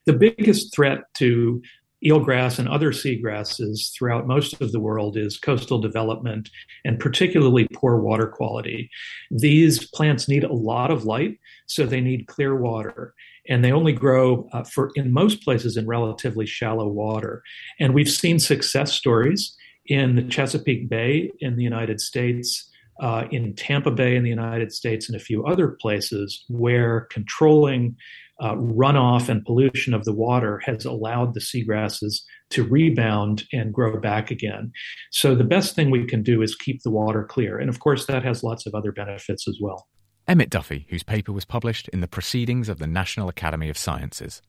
The 0.06 0.14
biggest 0.14 0.76
threat 0.76 1.00
to 1.16 1.62
eelgrass 2.04 2.60
and 2.60 2.68
other 2.68 2.92
seagrasses 2.92 3.94
throughout 3.94 4.28
most 4.28 4.60
of 4.62 4.72
the 4.72 4.80
world 4.80 5.18
is 5.18 5.38
coastal 5.38 5.80
development 5.80 6.50
and 6.84 7.00
particularly 7.00 7.68
poor 7.74 8.00
water 8.00 8.28
quality. 8.28 8.90
These 9.32 9.88
plants 9.92 10.28
need 10.28 10.44
a 10.44 10.54
lot 10.54 10.92
of 10.92 11.06
light, 11.06 11.40
so 11.68 11.86
they 11.86 12.02
need 12.02 12.28
clear 12.28 12.56
water. 12.56 13.14
And 13.48 13.64
they 13.64 13.72
only 13.72 13.94
grow 13.94 14.50
uh, 14.54 14.64
for 14.64 14.92
in 14.96 15.12
most 15.12 15.44
places 15.44 15.78
in 15.78 15.88
relatively 15.88 16.46
shallow 16.46 16.88
water. 16.88 17.44
And 17.80 17.94
we've 17.94 18.10
seen 18.10 18.40
success 18.40 18.94
stories 18.94 19.56
in 19.88 20.16
the 20.16 20.24
Chesapeake 20.24 20.90
Bay 20.90 21.32
in 21.40 21.56
the 21.56 21.64
United 21.64 22.02
States, 22.02 22.70
uh, 23.00 23.26
in 23.32 23.54
Tampa 23.56 23.92
Bay 23.92 24.16
in 24.16 24.24
the 24.24 24.30
United 24.30 24.72
States, 24.72 25.08
and 25.08 25.16
a 25.16 25.24
few 25.24 25.46
other 25.46 25.70
places 25.70 26.44
where 26.50 27.02
controlling 27.12 27.96
uh, 28.40 28.56
runoff 28.56 29.30
and 29.30 29.46
pollution 29.46 29.94
of 29.94 30.04
the 30.04 30.14
water 30.14 30.62
has 30.66 30.86
allowed 30.86 31.34
the 31.34 31.40
seagrasses 31.40 32.22
to 32.50 32.64
rebound 32.64 33.44
and 33.54 33.74
grow 33.74 34.00
back 34.00 34.32
again. 34.32 34.72
So 35.12 35.36
the 35.36 35.44
best 35.44 35.76
thing 35.76 35.90
we 35.90 36.06
can 36.06 36.22
do 36.22 36.42
is 36.42 36.56
keep 36.56 36.84
the 36.84 36.92
water 36.92 37.24
clear. 37.24 37.58
And 37.58 37.70
of 37.70 37.80
course, 37.80 38.06
that 38.08 38.24
has 38.24 38.44
lots 38.44 38.66
of 38.66 38.76
other 38.76 38.92
benefits 38.92 39.48
as 39.48 39.58
well. 39.62 39.88
Emmett 40.28 40.50
Duffy, 40.50 40.88
whose 40.90 41.04
paper 41.04 41.32
was 41.32 41.46
published 41.46 41.88
in 41.90 42.02
the 42.02 42.08
Proceedings 42.08 42.68
of 42.68 42.80
the 42.80 42.88
National 42.88 43.30
Academy 43.30 43.70
of 43.70 43.78
Sciences. 43.78 44.42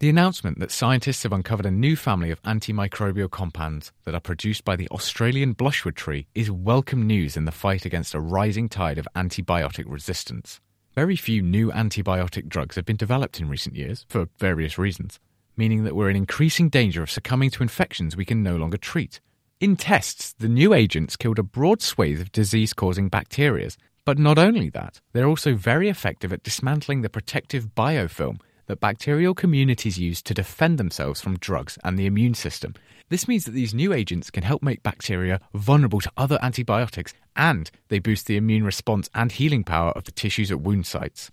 The 0.00 0.08
announcement 0.08 0.58
that 0.58 0.72
scientists 0.72 1.22
have 1.22 1.32
uncovered 1.32 1.64
a 1.64 1.70
new 1.70 1.94
family 1.94 2.32
of 2.32 2.42
antimicrobial 2.42 3.30
compounds 3.30 3.92
that 4.04 4.16
are 4.16 4.20
produced 4.20 4.64
by 4.64 4.74
the 4.74 4.88
Australian 4.88 5.52
blushwood 5.52 5.94
tree 5.94 6.26
is 6.34 6.50
welcome 6.50 7.06
news 7.06 7.36
in 7.36 7.44
the 7.44 7.52
fight 7.52 7.84
against 7.84 8.12
a 8.12 8.20
rising 8.20 8.68
tide 8.68 8.98
of 8.98 9.06
antibiotic 9.14 9.84
resistance. 9.86 10.60
Very 10.94 11.16
few 11.16 11.40
new 11.40 11.70
antibiotic 11.72 12.48
drugs 12.48 12.76
have 12.76 12.84
been 12.84 12.96
developed 12.96 13.40
in 13.40 13.48
recent 13.48 13.74
years, 13.74 14.04
for 14.10 14.28
various 14.38 14.76
reasons, 14.76 15.18
meaning 15.56 15.84
that 15.84 15.96
we're 15.96 16.10
in 16.10 16.16
increasing 16.16 16.68
danger 16.68 17.02
of 17.02 17.10
succumbing 17.10 17.48
to 17.52 17.62
infections 17.62 18.14
we 18.14 18.26
can 18.26 18.42
no 18.42 18.56
longer 18.56 18.76
treat. 18.76 19.18
In 19.58 19.74
tests, 19.76 20.34
the 20.38 20.50
new 20.50 20.74
agents 20.74 21.16
killed 21.16 21.38
a 21.38 21.42
broad 21.42 21.80
swathe 21.80 22.20
of 22.20 22.30
disease 22.30 22.74
causing 22.74 23.08
bacteria, 23.08 23.70
but 24.04 24.18
not 24.18 24.36
only 24.36 24.68
that, 24.68 25.00
they're 25.14 25.28
also 25.28 25.54
very 25.54 25.88
effective 25.88 26.30
at 26.30 26.42
dismantling 26.42 27.00
the 27.00 27.08
protective 27.08 27.74
biofilm 27.74 28.38
that 28.72 28.80
bacterial 28.80 29.34
communities 29.34 29.98
use 29.98 30.22
to 30.22 30.32
defend 30.32 30.78
themselves 30.78 31.20
from 31.20 31.36
drugs 31.36 31.78
and 31.84 31.98
the 31.98 32.06
immune 32.06 32.32
system, 32.32 32.72
this 33.10 33.28
means 33.28 33.44
that 33.44 33.50
these 33.50 33.74
new 33.74 33.92
agents 33.92 34.30
can 34.30 34.44
help 34.44 34.62
make 34.62 34.82
bacteria 34.82 35.42
vulnerable 35.52 36.00
to 36.00 36.10
other 36.16 36.38
antibiotics 36.40 37.12
and 37.36 37.70
they 37.88 37.98
boost 37.98 38.26
the 38.26 38.38
immune 38.38 38.64
response 38.64 39.10
and 39.14 39.32
healing 39.32 39.62
power 39.62 39.90
of 39.90 40.04
the 40.04 40.10
tissues 40.10 40.50
at 40.50 40.62
wound 40.62 40.86
sites. 40.86 41.30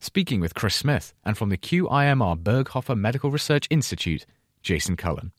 Speaking 0.00 0.40
with 0.40 0.56
Chris 0.56 0.74
Smith 0.74 1.14
and 1.24 1.38
from 1.38 1.50
the 1.50 1.56
QIMR 1.56 2.42
Berghofer 2.42 2.98
Medical 2.98 3.30
Research 3.30 3.68
Institute, 3.70 4.26
Jason 4.60 4.96
Cullen. 4.96 5.30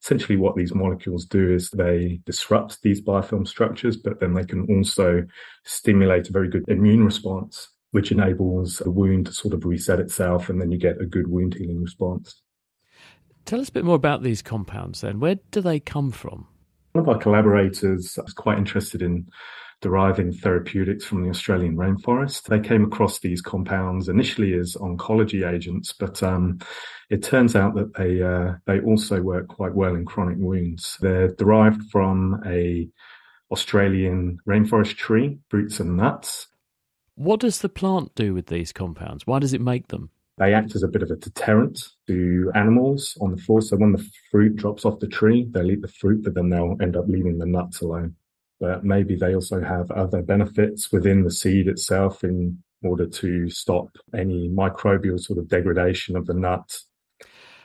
Essentially, 0.00 0.36
what 0.36 0.54
these 0.54 0.72
molecules 0.72 1.26
do 1.26 1.52
is 1.52 1.68
they 1.70 2.20
disrupt 2.26 2.80
these 2.82 3.02
biofilm 3.02 3.48
structures, 3.48 3.96
but 3.96 4.20
then 4.20 4.34
they 4.34 4.44
can 4.44 4.66
also 4.68 5.26
stimulate 5.64 6.28
a 6.28 6.32
very 6.32 6.48
good 6.48 6.64
immune 6.68 7.04
response, 7.04 7.70
which 7.92 8.10
enables 8.10 8.78
the 8.78 8.90
wound 8.90 9.26
to 9.26 9.32
sort 9.32 9.54
of 9.54 9.64
reset 9.64 10.00
itself, 10.00 10.48
and 10.48 10.60
then 10.60 10.70
you 10.70 10.78
get 10.78 11.00
a 11.00 11.06
good 11.06 11.28
wound 11.28 11.54
healing 11.54 11.80
response. 11.80 12.42
Tell 13.44 13.60
us 13.60 13.68
a 13.68 13.72
bit 13.72 13.84
more 13.84 13.96
about 13.96 14.22
these 14.22 14.42
compounds 14.42 15.00
then. 15.00 15.20
Where 15.20 15.36
do 15.50 15.60
they 15.60 15.80
come 15.80 16.10
from? 16.10 16.46
One 16.92 17.04
of 17.04 17.08
our 17.08 17.18
collaborators 17.18 18.18
was 18.22 18.34
quite 18.34 18.58
interested 18.58 19.02
in 19.02 19.28
deriving 19.80 20.32
therapeutics 20.32 21.04
from 21.04 21.22
the 21.22 21.30
Australian 21.30 21.76
rainforest. 21.76 22.44
They 22.44 22.60
came 22.60 22.84
across 22.84 23.18
these 23.18 23.42
compounds 23.42 24.08
initially 24.08 24.54
as 24.54 24.76
oncology 24.76 25.46
agents, 25.46 25.92
but 25.92 26.22
um, 26.22 26.60
it 27.10 27.22
turns 27.22 27.56
out 27.56 27.74
that 27.74 27.94
they 27.94 28.22
uh, 28.22 28.54
they 28.66 28.80
also 28.80 29.20
work 29.20 29.48
quite 29.48 29.74
well 29.74 29.94
in 29.94 30.06
chronic 30.06 30.36
wounds. 30.38 30.96
They're 31.00 31.34
derived 31.34 31.82
from 31.90 32.40
a 32.46 32.88
Australian 33.50 34.38
rainforest 34.48 34.96
tree, 34.96 35.38
fruits 35.50 35.80
and 35.80 35.96
nuts. 35.96 36.46
What 37.14 37.40
does 37.40 37.60
the 37.60 37.68
plant 37.68 38.14
do 38.14 38.34
with 38.34 38.46
these 38.46 38.72
compounds? 38.72 39.26
Why 39.26 39.38
does 39.38 39.52
it 39.52 39.60
make 39.60 39.88
them? 39.88 40.10
They 40.38 40.54
act 40.54 40.74
as 40.74 40.82
a 40.82 40.88
bit 40.88 41.02
of 41.02 41.10
a 41.10 41.16
deterrent 41.16 41.78
to 42.06 42.50
animals 42.54 43.16
on 43.20 43.32
the 43.32 43.42
floor. 43.42 43.60
So 43.60 43.76
when 43.76 43.92
the 43.92 44.10
fruit 44.30 44.56
drops 44.56 44.84
off 44.84 44.98
the 44.98 45.06
tree, 45.06 45.46
they'll 45.50 45.70
eat 45.70 45.82
the 45.82 45.88
fruit, 45.88 46.24
but 46.24 46.34
then 46.34 46.48
they'll 46.48 46.76
end 46.80 46.96
up 46.96 47.06
leaving 47.06 47.38
the 47.38 47.46
nuts 47.46 47.82
alone. 47.82 48.16
But 48.58 48.84
maybe 48.84 49.14
they 49.14 49.34
also 49.34 49.60
have 49.60 49.90
other 49.90 50.22
benefits 50.22 50.90
within 50.90 51.24
the 51.24 51.30
seed 51.30 51.68
itself 51.68 52.24
in 52.24 52.62
order 52.82 53.06
to 53.06 53.50
stop 53.50 53.88
any 54.14 54.48
microbial 54.48 55.20
sort 55.20 55.38
of 55.38 55.48
degradation 55.48 56.16
of 56.16 56.26
the 56.26 56.34
nut. 56.34 56.80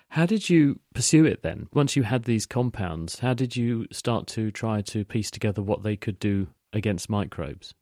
How 0.09 0.25
did 0.25 0.49
you 0.49 0.79
pursue 0.93 1.25
it 1.25 1.43
then? 1.43 1.67
Once 1.73 1.95
you 1.95 2.03
had 2.03 2.23
these 2.23 2.45
compounds, 2.45 3.19
how 3.19 3.33
did 3.33 3.55
you 3.55 3.87
start 3.91 4.27
to 4.27 4.51
try 4.51 4.81
to 4.81 5.05
piece 5.05 5.31
together 5.31 5.61
what 5.61 5.83
they 5.83 5.95
could 5.95 6.19
do 6.19 6.47
against 6.73 7.09
microbes? 7.09 7.73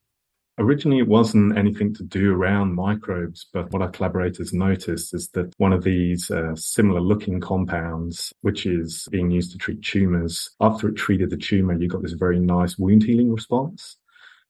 Originally, 0.57 0.99
it 0.99 1.07
wasn't 1.07 1.57
anything 1.57 1.93
to 1.93 2.03
do 2.03 2.33
around 2.33 2.75
microbes, 2.75 3.47
but 3.51 3.69
what 3.73 3.81
our 3.81 3.89
collaborators 3.89 4.53
noticed 4.53 5.13
is 5.13 5.27
that 5.29 5.53
one 5.57 5.73
of 5.73 5.83
these 5.83 6.31
uh, 6.31 6.55
similar 6.55 7.01
looking 7.01 7.41
compounds, 7.41 8.31
which 8.39 8.65
is 8.65 9.05
being 9.11 9.29
used 9.29 9.51
to 9.51 9.57
treat 9.57 9.81
tumors, 9.81 10.49
after 10.61 10.87
it 10.87 10.95
treated 10.95 11.29
the 11.29 11.35
tumor, 11.37 11.73
you 11.73 11.89
got 11.89 12.03
this 12.03 12.13
very 12.13 12.39
nice 12.39 12.77
wound 12.77 13.03
healing 13.03 13.33
response. 13.33 13.97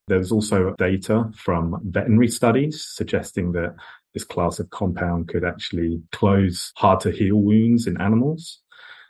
There's 0.08 0.32
also 0.32 0.76
data 0.78 1.32
from 1.36 1.82
veterinary 1.84 2.28
studies 2.28 2.86
suggesting 2.88 3.54
that 3.54 3.76
this 4.14 4.24
class 4.24 4.60
of 4.60 4.70
compound 4.70 5.28
could 5.28 5.44
actually 5.44 6.02
close 6.12 6.72
hard 6.76 7.00
to 7.02 7.12
heal 7.12 7.38
wounds 7.38 7.88
in 7.88 8.00
animals. 8.00 8.62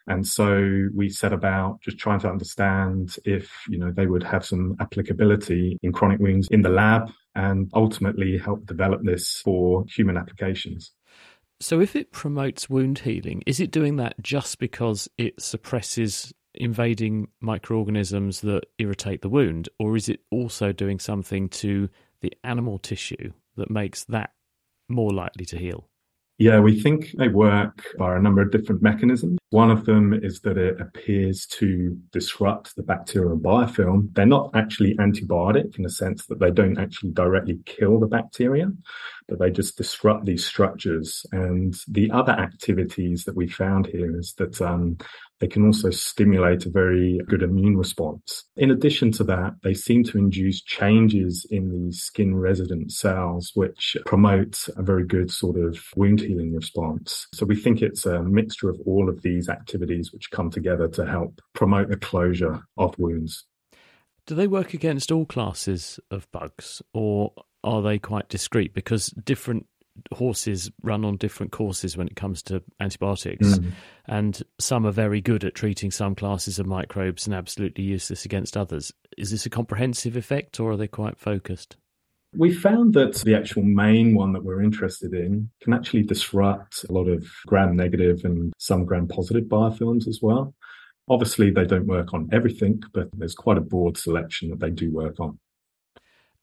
And 0.08 0.26
so 0.26 0.88
we 0.94 1.10
set 1.10 1.34
about 1.34 1.82
just 1.82 1.98
trying 1.98 2.20
to 2.20 2.30
understand 2.30 3.16
if, 3.26 3.50
you 3.68 3.78
know, 3.78 3.92
they 3.92 4.06
would 4.06 4.24
have 4.24 4.46
some 4.46 4.76
applicability 4.80 5.80
in 5.82 5.92
chronic 5.92 6.20
wounds 6.20 6.48
in 6.52 6.62
the 6.62 6.70
lab 6.70 7.10
and 7.34 7.70
ultimately 7.74 8.38
help 8.38 8.66
develop 8.66 9.02
this 9.04 9.42
for 9.44 9.84
human 9.88 10.16
applications. 10.16 10.92
So 11.60 11.80
if 11.80 11.96
it 11.96 12.12
promotes 12.12 12.70
wound 12.70 13.00
healing, 13.00 13.42
is 13.48 13.60
it 13.60 13.72
doing 13.72 13.96
that 13.96 14.22
just 14.22 14.60
because 14.60 15.10
it 15.18 15.42
suppresses 15.42 16.34
invading 16.54 17.28
microorganisms 17.42 18.42
that 18.42 18.66
irritate 18.78 19.22
the 19.22 19.30
wound, 19.30 19.70
or 19.80 19.96
is 19.96 20.08
it 20.10 20.22
also 20.32 20.72
doing 20.72 21.00
something 21.00 21.50
to 21.50 21.90
the 22.22 22.34
animal 22.44 22.78
tissue 22.78 23.32
that 23.58 23.70
makes 23.70 24.04
that 24.06 24.32
more 24.88 25.12
likely 25.12 25.46
to 25.46 25.58
heal? 25.58 25.88
Yeah, 26.38 26.60
we 26.60 26.82
think 26.82 27.12
they 27.18 27.30
work 27.30 27.86
by 27.98 28.16
a 28.16 28.22
number 28.22 28.42
of 28.42 28.52
different 28.52 28.82
mechanisms. 28.82 29.38
One 29.56 29.72
of 29.72 29.86
them 29.86 30.14
is 30.14 30.42
that 30.42 30.58
it 30.58 30.82
appears 30.82 31.46
to 31.60 31.98
disrupt 32.12 32.76
the 32.76 32.84
bacterial 32.84 33.38
biofilm. 33.38 34.14
They're 34.14 34.26
not 34.26 34.52
actually 34.54 34.98
antibiotic 34.98 35.78
in 35.78 35.84
the 35.84 35.90
sense 35.90 36.26
that 36.26 36.42
they 36.42 36.52
don't 36.52 36.78
actually 36.78 37.12
directly 37.12 37.60
kill 37.66 38.02
the 38.02 38.06
bacteria, 38.06 38.70
but 39.30 39.40
they 39.40 39.52
just 39.52 39.78
disrupt 39.78 40.26
these 40.26 40.46
structures. 40.46 41.26
And 41.32 41.74
the 41.88 42.12
other 42.12 42.34
activities 42.34 43.24
that 43.24 43.38
we 43.38 43.48
found 43.48 43.88
here 43.88 44.20
is 44.20 44.34
that 44.40 44.62
um, 44.62 44.98
they 45.40 45.48
can 45.48 45.66
also 45.66 45.90
stimulate 45.90 46.66
a 46.66 46.70
very 46.70 47.20
good 47.28 47.44
immune 47.44 47.78
response. 47.78 48.46
In 48.56 48.72
addition 48.72 49.12
to 49.14 49.24
that, 49.26 49.56
they 49.64 49.74
seem 49.74 50.04
to 50.06 50.18
induce 50.18 50.62
changes 50.62 51.46
in 51.50 51.70
the 51.70 51.92
skin 51.94 52.36
resident 52.36 52.92
cells, 52.92 53.52
which 53.54 53.98
promote 54.06 54.68
a 54.78 54.82
very 54.82 55.06
good 55.06 55.30
sort 55.30 55.58
of 55.58 55.78
wound 55.96 56.22
healing 56.22 56.54
response. 56.54 57.28
So 57.34 57.46
we 57.46 57.56
think 57.56 57.82
it's 57.82 58.06
a 58.06 58.24
mixture 58.24 58.70
of 58.70 58.80
all 58.86 59.10
of 59.10 59.22
these 59.46 59.50
activities 59.56 60.12
which 60.12 60.32
come 60.32 60.50
together 60.50 60.88
to 60.90 61.06
help 61.06 61.42
promote 61.54 61.90
the 61.90 61.98
closure 61.98 62.62
of 62.78 62.98
wounds. 62.98 63.46
Do 64.28 64.36
they 64.36 64.48
work 64.48 64.74
against 64.74 65.12
all 65.12 65.26
classes 65.26 66.00
of 66.10 66.30
bugs 66.32 66.82
or 66.94 67.32
are 67.64 67.82
they 67.82 68.00
quite 68.00 68.30
discrete? 68.30 68.74
Because 68.74 69.08
different 69.08 69.68
horses 70.12 70.72
run 70.82 71.06
on 71.06 71.16
different 71.18 71.52
courses 71.52 71.96
when 71.96 72.08
it 72.08 72.16
comes 72.16 72.44
to 72.44 72.62
antibiotics, 72.82 73.48
mm. 73.48 73.72
and 74.08 74.44
some 74.60 74.86
are 74.86 74.92
very 74.92 75.22
good 75.22 75.46
at 75.46 75.56
treating 75.56 75.90
some 75.90 76.16
classes 76.16 76.60
of 76.60 76.66
microbes 76.66 77.26
and 77.26 77.34
absolutely 77.34 77.84
useless 77.86 78.26
against 78.26 78.58
others. 78.58 78.92
Is 79.18 79.32
this 79.32 79.46
a 79.46 79.50
comprehensive 79.50 80.18
effect, 80.18 80.60
or 80.60 80.72
are 80.72 80.78
they 80.78 80.90
quite 80.90 81.18
focused? 81.18 81.78
We 82.38 82.54
found 82.54 82.94
that 82.94 83.16
the 83.26 83.36
actual 83.36 83.64
main 83.64 84.16
one 84.16 84.34
that 84.34 84.44
we're 84.44 84.62
interested 84.62 85.14
in 85.14 85.50
can 85.62 85.74
actually 85.74 86.04
disrupt 86.04 86.86
a 86.88 86.92
lot 86.92 87.08
of 87.08 87.26
gram 87.48 87.76
negative 87.76 88.22
and 88.24 88.54
some 88.58 88.86
gram 88.86 89.08
positive 89.08 89.46
biofilms 89.46 90.08
as 90.08 90.20
well. 90.22 90.54
Obviously, 91.08 91.52
they 91.52 91.66
don't 91.66 91.88
work 91.88 92.14
on 92.14 92.30
everything, 92.32 92.82
but 92.94 93.10
there's 93.14 93.36
quite 93.36 93.58
a 93.58 93.62
broad 93.62 93.98
selection 93.98 94.50
that 94.50 94.60
they 94.60 94.72
do 94.72 94.92
work 94.92 95.20
on. 95.20 95.38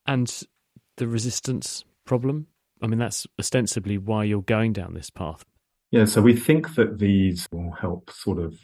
And 0.07 0.43
the 0.97 1.09
resistance 1.09 1.85
problem 2.05 2.47
I 2.83 2.89
mean, 2.89 2.99
that's 2.99 3.27
ostensibly 3.39 3.97
why 3.97 4.25
you're 4.25 4.43
going 4.43 4.73
down 4.73 4.95
this 4.95 5.09
path. 5.09 5.45
Yeah, 5.93 6.05
so 6.07 6.21
we 6.21 6.35
think 6.35 6.75
that 6.75 6.99
these 6.99 7.47
will 7.53 7.71
help 7.71 8.11
sort 8.11 8.39
of 8.39 8.59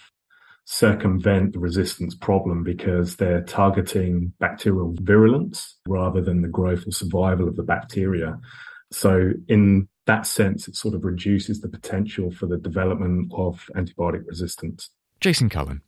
circumvent 0.70 1.54
the 1.54 1.58
resistance 1.58 2.14
problem 2.14 2.62
because 2.62 3.16
they're 3.16 3.40
targeting 3.40 4.30
bacterial 4.38 4.94
virulence 5.00 5.78
rather 5.88 6.20
than 6.20 6.42
the 6.42 6.48
growth 6.48 6.86
or 6.86 6.90
survival 6.92 7.48
of 7.48 7.56
the 7.56 7.62
bacteria. 7.62 8.38
So, 8.92 9.30
in 9.48 9.88
that 10.04 10.26
sense, 10.26 10.68
it 10.68 10.76
sort 10.76 10.94
of 10.94 11.06
reduces 11.06 11.62
the 11.62 11.70
potential 11.70 12.30
for 12.30 12.44
the 12.44 12.58
development 12.58 13.32
of 13.34 13.64
antibiotic 13.76 14.26
resistance. 14.26 14.90
Jason 15.20 15.48
Cullen. 15.48 15.80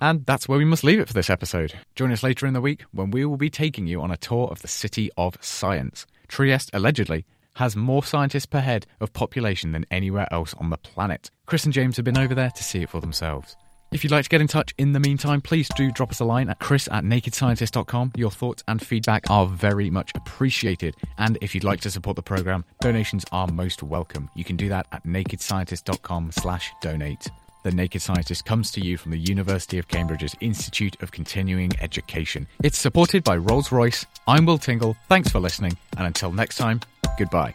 And 0.00 0.26
that's 0.26 0.48
where 0.48 0.58
we 0.58 0.64
must 0.64 0.82
leave 0.82 0.98
it 0.98 1.06
for 1.06 1.14
this 1.14 1.30
episode. 1.30 1.74
Join 1.94 2.10
us 2.10 2.24
later 2.24 2.44
in 2.44 2.54
the 2.54 2.60
week 2.60 2.82
when 2.90 3.12
we 3.12 3.24
will 3.24 3.36
be 3.36 3.50
taking 3.50 3.86
you 3.86 4.02
on 4.02 4.10
a 4.10 4.16
tour 4.16 4.48
of 4.48 4.62
the 4.62 4.68
City 4.68 5.10
of 5.16 5.36
Science. 5.40 6.06
Trieste 6.26 6.70
allegedly 6.72 7.24
has 7.54 7.76
more 7.76 8.02
scientists 8.02 8.46
per 8.46 8.58
head 8.58 8.84
of 9.00 9.12
population 9.12 9.70
than 9.70 9.86
anywhere 9.92 10.26
else 10.32 10.54
on 10.54 10.70
the 10.70 10.76
planet. 10.76 11.30
Chris 11.46 11.64
and 11.64 11.72
James 11.72 11.94
have 11.96 12.04
been 12.04 12.18
over 12.18 12.34
there 12.34 12.50
to 12.50 12.64
see 12.64 12.82
it 12.82 12.90
for 12.90 13.00
themselves. 13.00 13.56
If 13.94 14.02
you'd 14.02 14.10
like 14.10 14.24
to 14.24 14.28
get 14.28 14.40
in 14.40 14.48
touch 14.48 14.74
in 14.76 14.90
the 14.90 14.98
meantime, 14.98 15.40
please 15.40 15.68
do 15.76 15.92
drop 15.92 16.10
us 16.10 16.18
a 16.18 16.24
line 16.24 16.48
at 16.48 16.58
chris 16.58 16.88
at 16.90 17.04
nakedscientist.com. 17.04 18.10
Your 18.16 18.32
thoughts 18.32 18.64
and 18.66 18.84
feedback 18.84 19.30
are 19.30 19.46
very 19.46 19.88
much 19.88 20.10
appreciated. 20.16 20.96
And 21.16 21.38
if 21.40 21.54
you'd 21.54 21.62
like 21.62 21.80
to 21.82 21.90
support 21.92 22.16
the 22.16 22.22
program, 22.22 22.64
donations 22.80 23.24
are 23.30 23.46
most 23.46 23.84
welcome. 23.84 24.28
You 24.34 24.42
can 24.42 24.56
do 24.56 24.68
that 24.68 24.88
at 24.90 25.04
nakedscientist.com 25.04 26.32
slash 26.32 26.72
donate. 26.82 27.28
The 27.62 27.70
Naked 27.70 28.02
Scientist 28.02 28.44
comes 28.44 28.72
to 28.72 28.80
you 28.80 28.98
from 28.98 29.12
the 29.12 29.18
University 29.18 29.78
of 29.78 29.86
Cambridge's 29.86 30.34
Institute 30.40 31.00
of 31.00 31.12
Continuing 31.12 31.70
Education. 31.80 32.48
It's 32.64 32.76
supported 32.76 33.22
by 33.22 33.36
Rolls 33.36 33.70
Royce. 33.70 34.04
I'm 34.26 34.44
Will 34.44 34.58
Tingle. 34.58 34.96
Thanks 35.08 35.30
for 35.30 35.38
listening. 35.38 35.78
And 35.96 36.08
until 36.08 36.32
next 36.32 36.56
time, 36.56 36.80
goodbye. 37.16 37.54